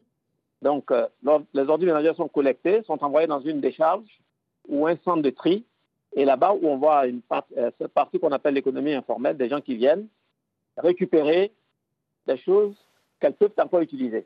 [0.61, 1.07] Donc, euh,
[1.53, 4.19] les ordures ménagères sont collectées, sont envoyées dans une décharge
[4.67, 5.65] ou un centre de tri.
[6.15, 7.21] Et là-bas, où on voit une
[7.57, 10.07] euh, cette partie qu'on appelle l'économie informelle, des gens qui viennent
[10.77, 11.51] récupérer
[12.27, 12.75] des choses
[13.19, 14.25] qu'elles peuvent encore utiliser.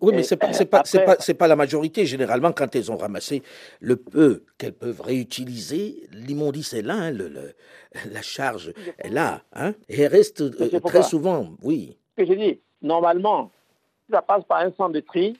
[0.00, 2.04] Oui, mais ce n'est pas, pas, pas, pas, la majorité.
[2.04, 3.42] Généralement, quand elles ont ramassé
[3.80, 7.54] le peu qu'elles peuvent réutiliser, l'immondice est là, hein, le,
[8.12, 9.42] la charge est là.
[9.52, 11.96] Hein, et elle reste euh, très souvent, oui.
[12.16, 13.52] Ce que j'ai dit, normalement,
[14.06, 15.38] si ça passe par un centre de tri,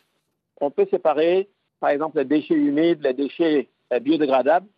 [0.61, 1.49] on peut séparer,
[1.81, 4.69] par exemple, les déchets humides, les déchets euh, biodégradables,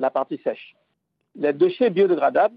[0.00, 0.74] la partie sèche.
[1.36, 2.56] Les déchets biodégradables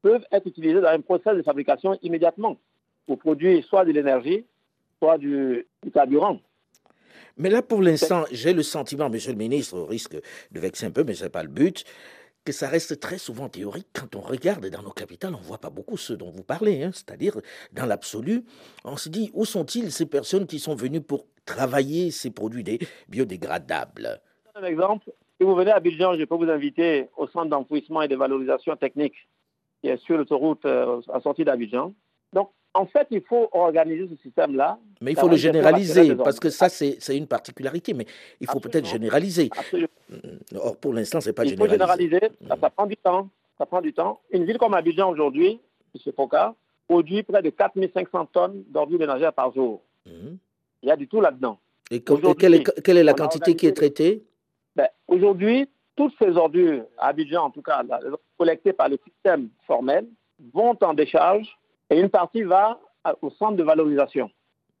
[0.00, 2.56] peuvent être utilisés dans un process de fabrication immédiatement
[3.06, 4.46] pour produire soit de l'énergie,
[5.18, 6.40] du, carburant.
[7.36, 10.16] Mais là, pour l'instant, j'ai le sentiment, monsieur le ministre, au risque
[10.50, 11.84] de vexer un peu, mais ce n'est pas le but,
[12.44, 13.88] que ça reste très souvent théorique.
[13.92, 16.82] Quand on regarde dans nos capitales, on ne voit pas beaucoup ce dont vous parlez.
[16.82, 16.90] Hein.
[16.92, 17.40] C'est-à-dire,
[17.72, 18.44] dans l'absolu,
[18.84, 22.64] on se dit, où sont-ils ces personnes qui sont venues pour travailler ces produits
[23.08, 24.20] biodégradables?
[24.54, 28.08] Un exemple, si vous venez à Abidjan, je peux vous inviter au centre d'enfouissement et
[28.08, 29.14] de valorisation technique
[29.80, 31.92] qui est sur l'autoroute euh, à sortie d'Abidjan.
[32.32, 34.78] Donc, en fait, il faut organiser ce système-là.
[35.00, 38.06] Mais il faut le généraliser, parce que ça, c'est une particularité, mais
[38.40, 39.48] il faut peut-être généraliser.
[39.56, 39.88] Absolument.
[40.10, 41.76] Mm, or, pour l'instant, ce n'est pas généralisé.
[41.76, 43.28] Il faut généraliser, ça, prend du temps.
[43.56, 44.20] Ça prend du temps.
[44.32, 45.60] Une ville comme Abidjan aujourd'hui,
[45.94, 46.12] M.
[46.14, 46.54] Foka,
[46.88, 49.80] produit près de 4500 tonnes d'ordures ménagères par jour.
[50.04, 50.34] Mm.
[50.82, 51.58] Il y a du tout là-dedans.
[51.90, 54.24] Et, quelle, est, la quantité qui est traitée?
[54.74, 57.82] Ben, Aujourd'hui, toutes ces ordures, à Abidjan en tout cas,
[58.36, 60.06] collectées par le système formel,
[60.52, 61.56] vont en décharge
[61.90, 62.80] et une partie va
[63.20, 64.30] au centre de valorisation,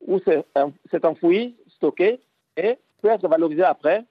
[0.06, 2.20] où c'est enfoui, stocké
[2.56, 4.04] et peut être valorisé après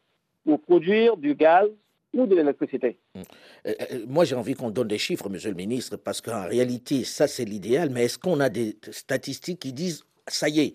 [0.45, 1.67] pour produire du gaz
[2.13, 2.99] ou de l'électricité.
[3.17, 3.21] Euh,
[3.65, 7.27] euh, moi, j'ai envie qu'on donne des chiffres, monsieur le ministre, parce qu'en réalité, ça,
[7.27, 10.73] c'est l'idéal, mais est-ce qu'on a des statistiques qui disent, ça y est,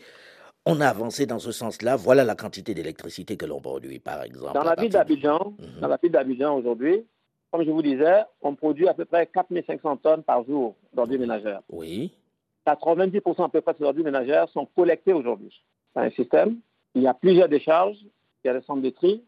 [0.66, 4.54] on a avancé dans ce sens-là, voilà la quantité d'électricité que l'on produit, par exemple
[4.54, 5.81] Dans la ville d'Abidjan, mhm.
[5.81, 7.07] dans la ville d'Abidjan aujourd'hui,
[7.50, 11.62] comme je vous disais, on produit à peu près 4500 tonnes par jour d'ordures ménagères.
[11.70, 12.12] Oui.
[12.66, 15.62] 90% à peu près de ces ordures ménagères sont collectées aujourd'hui.
[15.94, 16.58] C'est un système.
[16.94, 17.98] Il y a plusieurs décharges,
[18.44, 19.22] il y a des centres de tri.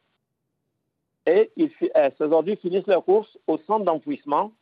[1.26, 4.52] Et euh, ces ordures finissent leur course au centre d'enfouissement,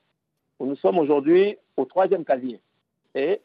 [0.58, 2.60] où nous sommes aujourd'hui au troisième casier.
[3.14, 3.40] Et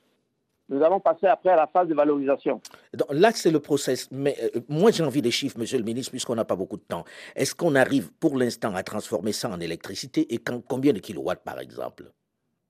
[0.70, 2.62] nous allons passer après à la phase de valorisation.
[3.10, 4.10] là, c'est le process.
[4.12, 6.84] Mais euh, moi, j'ai envie des chiffres, monsieur le ministre, puisqu'on n'a pas beaucoup de
[6.84, 7.04] temps.
[7.36, 11.60] Est-ce qu'on arrive pour l'instant à transformer ça en électricité et combien de kilowatts, par
[11.60, 12.12] exemple?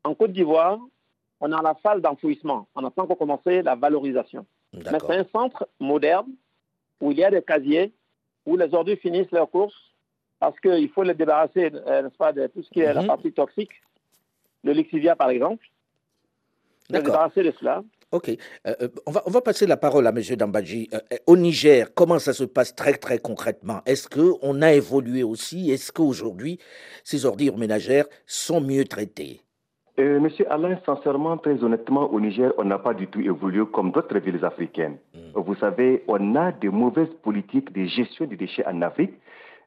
[0.04, 0.80] En Côte d'Ivoire,
[1.40, 2.68] on à la phase d'enfouissement.
[2.76, 4.46] On pas encore commencé la valorisation.
[4.74, 6.28] Mais c'est un centre moderne
[7.00, 7.94] où il y a des casiers
[8.46, 9.76] où les ordures finissent leur course
[10.40, 13.08] parce qu'il faut les débarrasser, n'est-ce pas, de tout ce qui est la Mhm.
[13.08, 13.72] partie toxique,
[14.64, 15.66] le lexivia par exemple.
[16.90, 17.14] D'accord.
[17.14, 17.84] débarrasser de cela.
[18.12, 18.30] Ok.
[18.30, 18.36] Euh,
[18.82, 20.22] euh, on, va, on va passer la parole à M.
[20.38, 20.88] Dambadji.
[20.94, 23.82] Euh, au Niger, comment ça se passe très très concrètement?
[23.88, 25.72] Est-ce qu'on a évolué aussi?
[25.72, 26.60] Est-ce qu'aujourd'hui,
[27.04, 29.42] ces ordures ménagères sont mieux traitées?
[30.00, 33.92] Euh, Monsieur Alain, sincèrement, très honnêtement, au Niger, on n'a pas du tout évolué comme
[33.92, 34.98] d'autres villes africaines.
[35.36, 39.14] Vous savez, on a de mauvaises politiques de gestion des déchets en Afrique.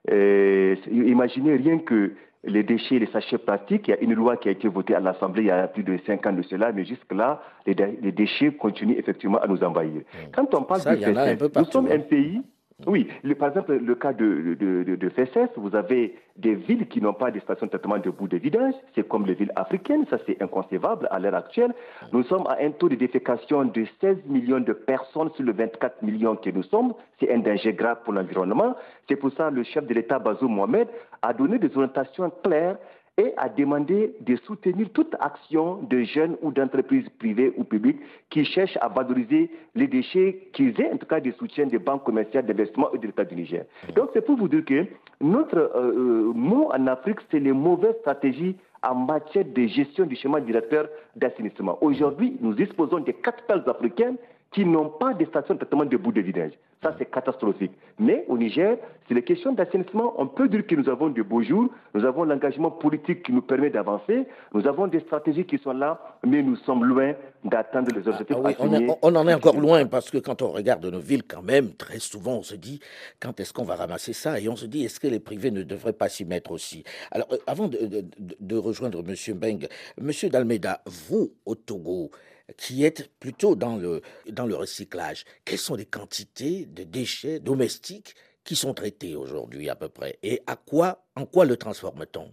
[0.09, 2.13] Imaginez rien que
[2.45, 5.01] les déchets, les sachets plastiques, il y a une loi qui a été votée à
[5.01, 8.13] l'Assemblée il y a plus de cinq ans de cela, mais jusque-là, les, dé- les
[8.13, 10.03] déchets continuent effectivement à nous envahir.
[10.35, 11.97] Quand on parle Ça, FSS, peu nous partout, sommes hein.
[11.97, 12.43] un pays
[12.87, 15.11] oui, le- par exemple, le cas de, de, de, de
[15.57, 18.75] vous avez des villes qui n'ont pas de stations de traitement de bout de vidange.
[18.95, 21.73] C'est comme les villes africaines, ça c'est inconcevable à l'heure actuelle.
[22.13, 26.03] Nous sommes à un taux de défécation de 16 millions de personnes sur les 24
[26.03, 26.93] millions que nous sommes.
[27.19, 28.77] C'est un danger grave pour l'environnement.
[29.09, 30.89] C'est pour ça que le chef de l'État, Bazoum Mohamed,
[31.23, 32.77] a donné des orientations claires
[33.19, 38.45] et a demandé de soutenir toute action de jeunes ou d'entreprises privées ou publiques qui
[38.45, 42.45] cherchent à valoriser les déchets, qu'ils aient en tout cas des soutiens des banques commerciales
[42.45, 43.65] d'investissement et de l'État du Niger.
[43.95, 44.87] Donc c'est pour vous dire que
[45.21, 50.15] notre euh, euh, mot en Afrique, c'est les mauvaises stratégies en matière de gestion du
[50.17, 51.79] schéma directeur d'assainissement.
[51.81, 54.17] Aujourd'hui, nous disposons des capitales africaines
[54.53, 56.53] qui n'ont pas de stations de traitement de bout de vidange.
[56.83, 57.73] Ça, c'est catastrophique.
[57.99, 58.77] Mais au Niger,
[59.09, 60.15] c'est les questions d'assainissement.
[60.19, 63.41] On peut dire que nous avons de beaux jours, nous avons l'engagement politique qui nous
[63.43, 67.15] permet d'avancer, nous avons des stratégies qui sont là, mais nous sommes loin
[67.47, 68.93] d'atteindre les objectifs Ah oui, on, assignés.
[68.93, 71.75] est- on en est encore loin parce que quand on regarde nos villes, quand même,
[71.75, 72.81] très souvent, on se dit
[73.21, 74.39] quand est-ce qu'on va ramasser ça?
[74.41, 76.85] Et on se dit est-ce que les privés ne devraient pas s'y mettre aussi?
[77.11, 79.35] Alors, euh, avant de, de- de- de rejoindre M.
[79.39, 79.67] Beng,
[79.99, 80.11] M.
[80.31, 82.11] Dalmeda, vous, au Togo,
[82.57, 88.15] qui êtes plutôt dans le, dans le recyclage, quelles sont les quantités de déchets domestiques
[88.45, 90.19] qui sont traités aujourd'hui à peu près?
[90.23, 92.33] Et à quoi, en quoi le transforme-t-on?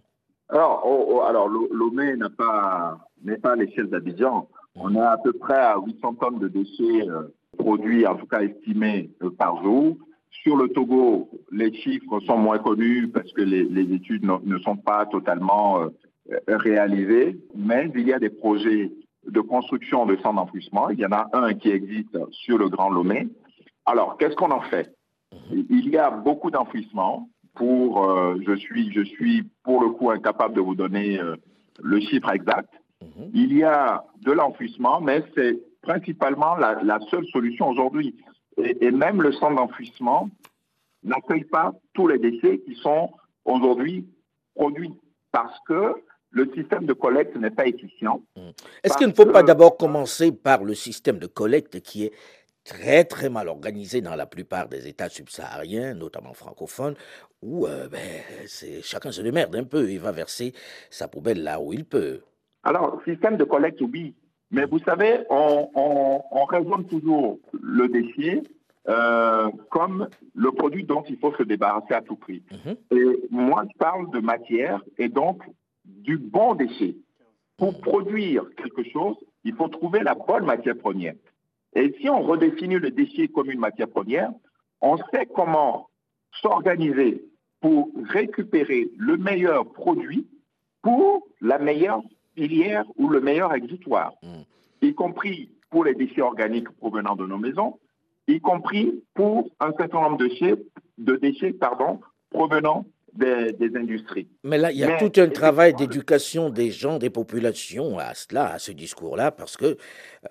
[0.49, 4.47] Alors, oh, oh, alors Lo- Lomé n'a pas, n'est pas à l'échelle d'Abidjan.
[4.75, 8.41] On est à peu près à 800 tonnes de déchets euh, produits, en tout cas
[8.41, 9.97] estimés euh, par jour.
[10.43, 14.77] Sur le Togo, les chiffres sont moins connus parce que les, les études ne sont
[14.77, 15.89] pas totalement euh,
[16.47, 18.91] réalisées, mais il y a des projets
[19.27, 20.89] de construction de centres d'enfouissement.
[20.89, 23.29] Il y en a un qui existe sur le Grand Lomé.
[23.85, 24.95] Alors, qu'est-ce qu'on en fait?
[25.51, 30.55] Il y a beaucoup d'enfouissements pour, euh, je suis, je suis pour le coup incapable
[30.55, 31.35] de vous donner euh,
[31.81, 32.69] le chiffre exact.
[33.03, 33.31] Mhm.
[33.33, 38.15] Il y a de l'enfouissement, mais c'est principalement la, la seule solution aujourd'hui.
[38.57, 40.29] Et, et même le centre d'enfouissement
[41.03, 43.11] n'accueille pas tous les déchets qui sont
[43.45, 44.07] aujourd'hui
[44.55, 44.93] produits
[45.31, 45.95] parce que
[46.29, 48.21] le système de collecte n'est pas efficient.
[48.35, 52.13] Est-ce Parce qu'il ne faut pas d'abord commencer par le système de collecte qui est
[52.63, 56.95] très très mal organisé dans la plupart des États subsahariens, notamment francophones,
[57.41, 58.23] où euh, ben,
[58.81, 60.53] chacun se démerde un peu, il va verser
[60.89, 62.21] sa poubelle là où il peut.
[62.63, 64.15] Alors, système de collecte, oui.
[64.51, 68.43] Mais vous savez, on, on, on raisonne toujours le déchet
[68.87, 72.43] euh, comme le produit dont il faut se débarrasser à tout prix.
[72.51, 72.75] Mhm.
[72.91, 75.41] Et moi, je parle de matière et donc
[75.85, 76.97] du bon déchet.
[77.57, 81.13] Pour produire quelque chose, il faut trouver la bonne matière première.
[81.75, 84.31] Et si on redéfinit le déchet comme une matière première,
[84.81, 85.89] on sait comment
[86.41, 87.23] s'organiser
[87.61, 90.27] pour récupérer le meilleur produit
[90.81, 92.01] pour la meilleure
[92.35, 94.43] filière ou le meilleur exutoire, Mm.
[94.87, 97.79] y compris pour les déchets organiques provenant de nos maisons,
[98.27, 100.55] y compris pour un certain nombre de déchets,
[100.97, 104.27] de déchets pardon, provenant des, des industries.
[104.43, 108.13] Mais là, il y a Mais, tout un travail d'éducation des gens, des populations à
[108.15, 109.77] cela, à ce discours-là, parce que,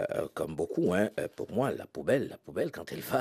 [0.01, 3.21] euh, comme beaucoup, hein, euh, pour moi, la poubelle, la poubelle, quand elle va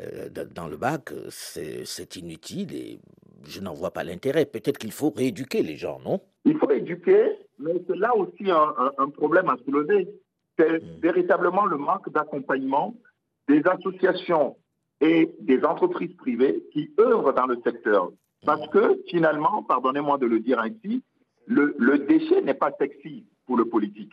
[0.00, 2.98] euh, dans- le bac, c'est inutile et
[3.46, 4.44] je n'en vois pas l'intérêt.
[4.44, 6.20] Peut-être qu'il faut rééduquer les gens, non?
[6.44, 7.22] Il faut éduquer,
[7.58, 10.08] mais c'est là aussi un, un- un problème à soulever.
[10.58, 11.00] C'est Mm.
[11.00, 12.94] véritablement le manque d'accompagnement
[13.48, 14.56] des associations
[15.00, 18.10] et des entreprises privées qui œuvrent dans le secteur.
[18.44, 21.02] Parce que finalement, pardonnez-moi de le dire ainsi,
[21.46, 24.12] le, le déchet n'est pas sexy pour le politique.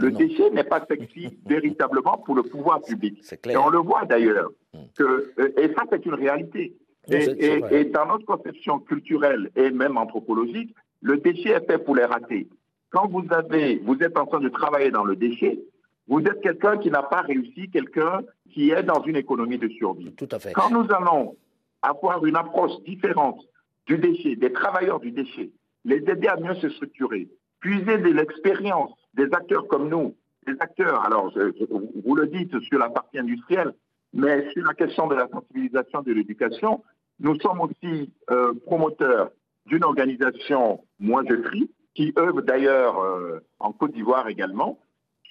[0.00, 3.18] Le Non, déchet n'est pas sexy véritablement pour le pouvoir public.
[3.22, 4.50] c'est Et on le voit d'ailleurs.
[4.72, 4.78] Mm.
[4.98, 6.74] que- euh, Et ça, c'est une réalité.
[7.08, 12.04] Et, et dans notre conception culturelle et même anthropologique, le déchet est fait pour les
[12.06, 12.48] ratés.
[12.94, 15.58] Quand vous, avez, vous êtes en train de travailler dans le déchet,
[16.06, 18.20] vous êtes quelqu'un qui n'a pas réussi, quelqu'un
[18.52, 20.12] qui est dans une économie de survie.
[20.12, 20.52] Tout à fait.
[20.52, 21.36] Quand nous allons
[21.82, 23.40] avoir une approche différente
[23.86, 25.50] du déchet, des travailleurs du déchet,
[25.84, 27.28] les aider à mieux se structurer,
[27.60, 30.14] puiser de l'expérience des acteurs comme nous,
[30.46, 31.64] des acteurs, alors je- je-
[32.04, 33.72] vous le dites sur la partie industrielle,
[34.12, 36.82] mais sur la question de la sensibilisation de l'éducation,
[37.18, 39.30] nous sommes aussi euh, promoteurs
[39.66, 44.78] d'une organisation Moi je trie, qui œuvre d'ailleurs euh, en Côte d'Ivoire également,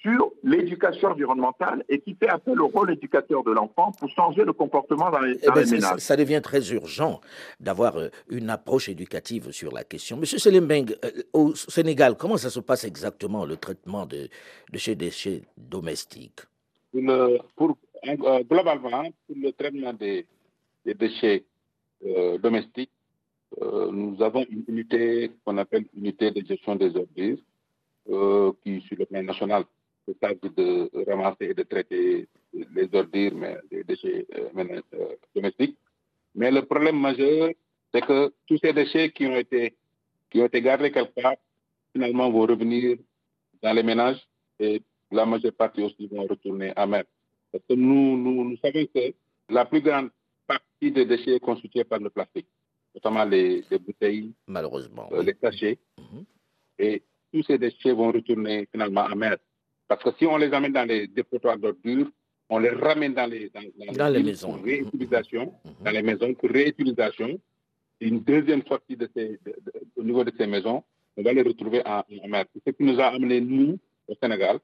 [0.00, 4.52] sur l'éducation environnementale et qui fait appel au rôle éducateur de l'enfant pour changer le
[4.52, 5.98] comportement dans les, eh ben, ménages.
[5.98, 7.20] Ça, devient très urgent
[7.58, 10.18] d'avoir euh, une approche éducative sur la question.
[10.18, 14.28] Monsieur Selembeng, euh, au Sénégal, comment ça se passe exactement le traitement de,
[14.70, 16.40] de ces déchets domestiques?
[17.56, 17.76] Pour,
[18.50, 20.26] Globalement, pour le traitement des,
[20.84, 21.44] déchets
[22.38, 22.90] domestiques,
[23.62, 27.38] euh, nous avons une unité qu'on appelle unité de gestion des ordures,
[28.10, 29.64] euh, qui, sur le plan national,
[30.06, 34.76] se charge de ramasser et de traiter les ordures, mais les déchets euh,
[35.34, 35.78] domestiques.
[36.34, 37.50] Mais le problème majeur,
[37.92, 39.74] c'est que tous ces déchets qui ont été,
[40.30, 41.36] qui ont été gardés quelque part,
[41.92, 42.98] finalement, vont revenir
[43.62, 44.20] dans les ménages
[44.58, 47.04] et la majeure partie aussi vont retourner à mer.
[47.52, 49.14] Parce que nous, nous, nous savons que
[49.48, 50.10] la plus grande
[50.46, 52.48] partie des déchets est constituée par le plastique
[52.94, 55.78] notamment les, bouteilles, malheureusement, euh, les sachets.
[55.98, 56.24] Mhm.
[56.78, 59.36] Et tous ces déchets vont retourner finalement à mer.
[59.88, 62.10] Parce que si on les amène dans les dépotoirs d'ordures,
[62.48, 64.54] on les ramène dans les, dans, les, maisons.
[64.54, 65.72] Pour réutilisation, mhm.
[65.84, 67.40] dans les maisons pour réutilisation.
[68.00, 69.38] Une deuxième sortie de ces,
[69.96, 70.82] au niveau de ces maisons,
[71.16, 72.44] on va les retrouver en, mer.
[72.52, 73.78] C'est ce qui nous a amené, nous,
[74.08, 74.58] au Sénégal,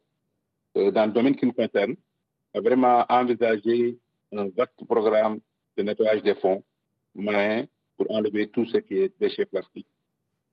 [0.77, 1.95] euh, dans le domaine qui nous concerne,
[2.55, 3.97] à vraiment envisager
[4.33, 5.41] un vaste programme
[5.77, 6.63] de nettoyage des fonds
[7.15, 7.65] marins
[8.01, 9.93] pour enlever tout ce qui est déchets plastiques,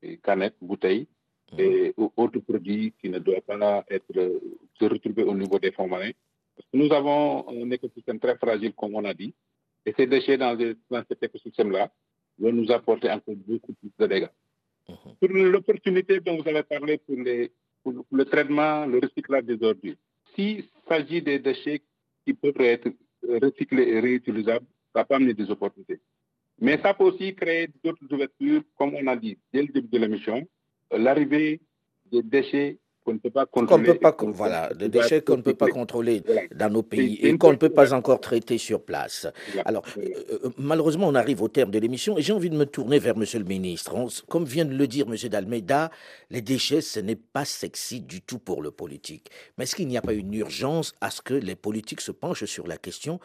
[0.02, 1.08] et canettes, bouteilles
[1.54, 1.60] mhm.
[1.60, 4.42] et autres produits qui ne doivent pas être
[4.78, 6.12] se retrouver au niveau des fonds marins.
[6.56, 9.34] Parce que nous avons un écosystème très fragile, comme on a dit,
[9.86, 10.58] et ces déchets dans,
[11.08, 11.90] cet écosystème-là
[12.38, 14.34] vont nous apporter encore beaucoup plus de dégâts.
[14.90, 15.16] Mhm.
[15.18, 17.50] Pour l'opportunité dont vous avez parlé pour, les,
[17.82, 19.96] pour le traitement, le recyclage des ordures,
[20.36, 21.82] s'il s'agit des déchets
[22.26, 22.90] qui peuvent être
[23.24, 26.02] recyclés et réutilisables, ça peut amener des opportunités.
[26.60, 29.98] Mais ça peut aussi créer d'autres ouvertures, comme on a dit dès le début de
[30.00, 30.48] l'émission,
[30.94, 31.62] euh, l'arrivée
[32.12, 32.78] des déchets
[33.08, 33.94] qu'on ne peut pas contrôler.
[33.94, 36.22] Peut pas, voilà, des déchets qu'on ne peut pas contrôler
[36.54, 39.28] dans nos pays et qu'on ne peut pas encore traiter sur place.
[39.64, 40.02] Alors, euh,
[40.44, 43.16] euh, malheureusement, on arrive au terme de l'émission et j'ai envie de me tourner vers
[43.16, 43.96] Monsieur le ministre.
[44.28, 45.90] comme vient de le dire Monsieur Dalmeida,
[46.32, 49.30] les déchets, ce n'est pas sexy du tout pour le politique.
[49.58, 52.44] Mais est-ce qu'il n'y a pas une urgence à ce que les politiques se penchent
[52.46, 53.22] sur la question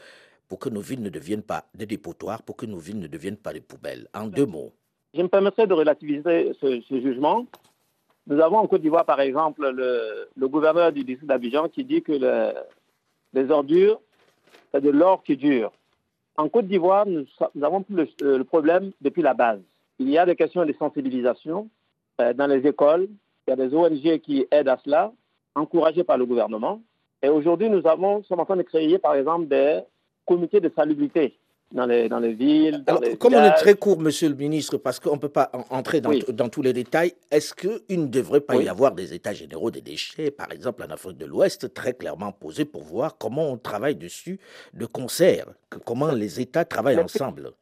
[0.49, 3.37] pour que nos villes ne deviennent pas des dépotoirs, pour que nos villes ne deviennent
[3.37, 4.09] pas des poubelles.
[4.15, 4.73] En deux mots.
[5.15, 7.47] Je me permettrai de relativiser ce, jugement.
[8.27, 12.13] Nous avons en Côte d'Ivoire, par exemple, le, gouverneur du district d'Abidjan qui dit que
[13.33, 14.01] les ordures,
[14.73, 15.73] c'est de l'or qui dure.
[16.37, 17.27] En Côte d'Ivoire, nous,
[17.63, 19.61] avons plus le, problème depuis la base.
[19.99, 21.69] Il y a des questions de sensibilisation
[22.21, 23.09] euh, dans les écoles.
[23.47, 25.13] Il y a des ONG qui aident à cela,
[25.55, 26.81] encouragées par le gouvernement.
[27.23, 29.81] Et aujourd'hui, nous avons, sommes en train de créer, par exemple, des
[30.27, 31.37] comité de salubrité
[31.73, 32.85] dans les, dans les villes.
[32.87, 36.01] Dans comme on est très court, monsieur le ministre, parce qu'on ne peut pas entrer
[36.01, 39.71] dans, dans, tous les détails, est-ce qu'il ne devrait pas y avoir des états généraux
[39.71, 43.57] des déchets, par exemple en Afrique de l'Ouest, très clairement posés pour voir comment on
[43.57, 44.39] travaille dessus
[44.75, 45.47] de concert,
[45.85, 47.53] comment les États travaillent ensemble?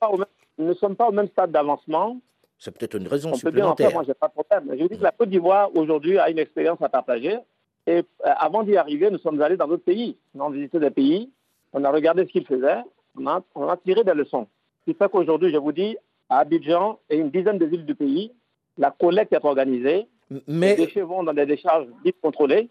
[0.58, 2.20] Nous ne sommes pas au même stade d'avancement.
[2.58, 3.86] C'est peut-être une raison supplémentaire.
[3.86, 4.76] Peut bien moi, j'ai pas de problème.
[4.76, 7.38] Je vous dis que la Côte d'Ivoire, aujourd'hui, a une expérience à partager.
[7.86, 10.18] Et euh, avant d'y arriver, nous sommes allés dans d'autres pays.
[10.34, 11.30] Nous avons visité des pays
[11.72, 12.78] on a regardé ce qu'il faisait,
[13.16, 14.46] on a, tiré des leçons.
[14.80, 15.96] Ce qui fait qu'aujourd'hui, je vous dis,
[16.28, 18.32] à Abidjan et une dizaine de villes du pays,
[18.78, 20.06] la collecte est organisée.
[20.46, 20.76] Mais...
[20.76, 22.70] Les déchets vont dans des décharges dites contrôlées.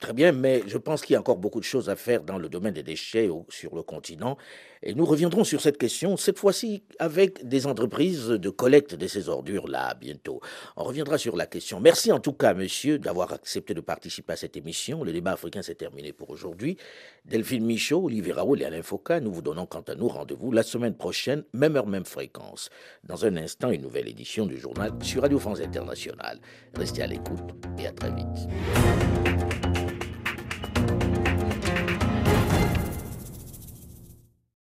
[0.00, 2.38] Très bien, mais je pense qu'il y a encore beaucoup de choses à faire dans
[2.38, 4.36] le domaine des déchets sur le continent.
[4.82, 9.28] Et nous reviendrons sur cette question, cette fois-ci avec des entreprises de collecte de ces
[9.28, 10.40] ordures-là, bientôt.
[10.76, 11.80] On reviendra sur la question.
[11.80, 15.04] Merci en tout cas, monsieur, d'avoir accepté de participer à cette émission.
[15.04, 16.76] Le débat africain s'est terminé pour aujourd'hui.
[17.24, 20.62] Delphine Michaud, Olivier Raoul et Alain Foucault, nous vous donnons quant à nous rendez-vous la
[20.62, 22.70] semaine prochaine, même heure, même fréquence.
[23.04, 26.38] Dans un instant, une nouvelle édition du journal sur Radio France Internationale.
[26.74, 27.40] Restez à l'écoute
[27.78, 29.75] et à très vite.